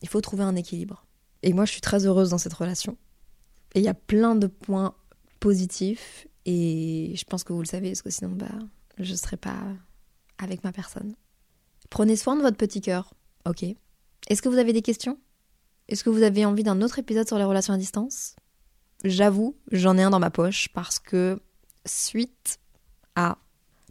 il 0.02 0.10
faut 0.10 0.22
trouver 0.22 0.44
un 0.44 0.56
équilibre. 0.56 1.06
Et 1.44 1.54
moi, 1.54 1.66
je 1.66 1.72
suis 1.72 1.82
très 1.82 2.06
heureuse 2.06 2.30
dans 2.30 2.38
cette 2.38 2.54
relation. 2.54 2.98
Et 3.76 3.80
il 3.80 3.86
y 3.86 3.90
a 3.90 3.94
plein 3.94 4.36
de 4.36 4.48
points 4.48 4.96
positifs 5.40 6.28
et 6.46 7.14
je 7.16 7.24
pense 7.26 7.44
que 7.44 7.54
vous 7.54 7.62
le 7.62 7.68
savez, 7.68 7.90
parce 7.90 8.02
que 8.02 8.10
sinon, 8.10 8.32
bah, 8.32 8.48
je 8.98 9.12
ne 9.12 9.18
serais 9.18 9.38
pas 9.38 9.58
avec 10.38 10.64
ma 10.64 10.72
personne. 10.72 11.16
Prenez 11.90 12.16
soin 12.16 12.36
de 12.36 12.42
votre 12.42 12.58
petit 12.58 12.82
cœur, 12.82 13.14
ok 13.46 13.64
Est-ce 14.28 14.42
que 14.42 14.50
vous 14.50 14.58
avez 14.58 14.74
des 14.74 14.82
questions? 14.82 15.20
Est-ce 15.88 16.04
que 16.04 16.10
vous 16.10 16.24
avez 16.24 16.46
envie 16.46 16.64
d'un 16.64 16.82
autre 16.82 17.00
épisode 17.00 17.28
sur 17.28 17.38
les 17.38 17.44
relations 17.44 17.74
à 17.74 17.78
distance? 17.78 18.36
J'avoue, 19.04 19.56
j'en 19.72 19.98
ai 19.98 20.04
un 20.04 20.10
dans 20.10 20.20
ma 20.20 20.30
poche 20.30 20.70
parce 20.70 21.00
que 21.00 21.40
suite 21.86 22.60
à 23.16 23.38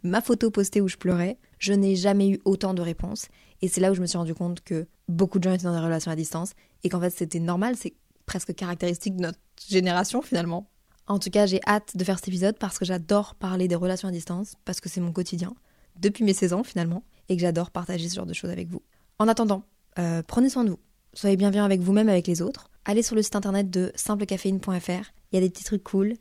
ma 0.03 0.21
photo 0.21 0.51
postée 0.51 0.81
où 0.81 0.87
je 0.87 0.97
pleurais, 0.97 1.37
je 1.57 1.73
n'ai 1.73 1.95
jamais 1.95 2.29
eu 2.29 2.39
autant 2.45 2.73
de 2.73 2.81
réponses. 2.81 3.27
Et 3.61 3.67
c'est 3.67 3.81
là 3.81 3.91
où 3.91 3.95
je 3.95 4.01
me 4.01 4.05
suis 4.05 4.17
rendu 4.17 4.33
compte 4.33 4.61
que 4.61 4.87
beaucoup 5.07 5.39
de 5.39 5.43
gens 5.43 5.53
étaient 5.53 5.63
dans 5.63 5.75
des 5.75 5.83
relations 5.83 6.11
à 6.11 6.15
distance 6.15 6.53
et 6.83 6.89
qu'en 6.89 6.99
fait 6.99 7.09
c'était 7.09 7.39
normal, 7.39 7.75
c'est 7.77 7.93
presque 8.25 8.53
caractéristique 8.53 9.15
de 9.17 9.23
notre 9.23 9.39
génération 9.67 10.21
finalement. 10.21 10.69
En 11.07 11.17
tout 11.17 11.31
cas, 11.31 11.47
j'ai 11.47 11.59
hâte 11.67 11.97
de 11.97 12.03
faire 12.03 12.19
cet 12.19 12.27
épisode 12.27 12.57
parce 12.59 12.77
que 12.77 12.85
j'adore 12.85 13.33
parler 13.33 13.67
des 13.67 13.75
relations 13.75 14.07
à 14.07 14.11
distance, 14.11 14.53
parce 14.63 14.79
que 14.79 14.89
c'est 14.89 15.01
mon 15.01 15.11
quotidien, 15.11 15.55
depuis 15.99 16.23
mes 16.23 16.33
16 16.33 16.53
ans 16.53 16.63
finalement, 16.63 17.03
et 17.29 17.35
que 17.35 17.41
j'adore 17.41 17.71
partager 17.71 18.07
ce 18.07 18.15
genre 18.15 18.27
de 18.27 18.33
choses 18.33 18.51
avec 18.51 18.69
vous. 18.69 18.83
En 19.17 19.27
attendant, 19.27 19.63
euh, 19.97 20.21
prenez 20.25 20.49
soin 20.49 20.63
de 20.63 20.69
vous. 20.69 20.79
Soyez 21.13 21.35
bienveillants 21.35 21.65
avec 21.65 21.81
vous-même, 21.81 22.09
avec 22.09 22.27
les 22.27 22.43
autres. 22.43 22.69
Allez 22.85 23.01
sur 23.01 23.15
le 23.15 23.23
site 23.23 23.35
internet 23.35 23.71
de 23.71 23.91
simplecaféine.fr. 23.95 25.11
Il 25.31 25.35
y 25.35 25.37
a 25.37 25.41
des 25.41 25.49
petits 25.49 25.63
trucs 25.63 25.83
cool. 25.83 26.13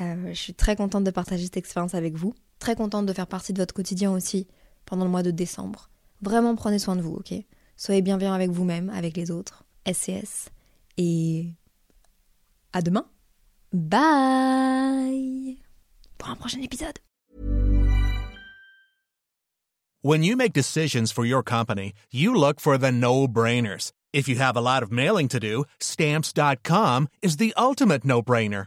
Euh, 0.00 0.28
je 0.28 0.40
suis 0.40 0.54
très 0.54 0.76
contente 0.76 1.02
de 1.02 1.10
partager 1.10 1.44
cette 1.44 1.56
expérience 1.56 1.94
avec 1.94 2.14
vous. 2.14 2.32
Très 2.60 2.76
contente 2.76 3.06
de 3.06 3.12
faire 3.12 3.26
partie 3.26 3.52
de 3.52 3.58
votre 3.58 3.74
quotidien 3.74 4.12
aussi 4.12 4.46
pendant 4.84 5.04
le 5.04 5.10
mois 5.10 5.22
de 5.22 5.30
décembre. 5.30 5.88
Vraiment 6.20 6.54
prenez 6.54 6.78
soin 6.78 6.94
de 6.94 7.00
vous, 7.00 7.14
ok? 7.14 7.34
Soyez 7.76 8.02
bienveillants 8.02 8.34
avec 8.34 8.50
vous-même, 8.50 8.90
avec 8.90 9.16
les 9.16 9.30
autres. 9.30 9.64
SCS. 9.90 10.50
Et 10.98 11.54
à 12.74 12.82
demain 12.82 13.06
Bye 13.72 15.56
Pour 16.18 16.28
un 16.28 16.36
prochain 16.36 16.60
épisode. 16.60 16.98
When 20.02 20.22
you 20.22 20.36
make 20.36 20.52
decisions 20.52 21.12
for 21.12 21.24
your 21.24 21.42
company, 21.42 21.92
you 22.10 22.34
look 22.34 22.60
for 22.60 22.78
the 22.78 22.90
no-brainers. 22.90 23.92
If 24.12 24.28
you 24.28 24.36
have 24.36 24.56
a 24.56 24.60
lot 24.60 24.82
of 24.82 24.90
mailing 24.90 25.28
to 25.28 25.38
do, 25.38 25.64
stamps.com 25.78 27.08
is 27.22 27.36
the 27.36 27.54
ultimate 27.56 28.04
no-brainer. 28.04 28.66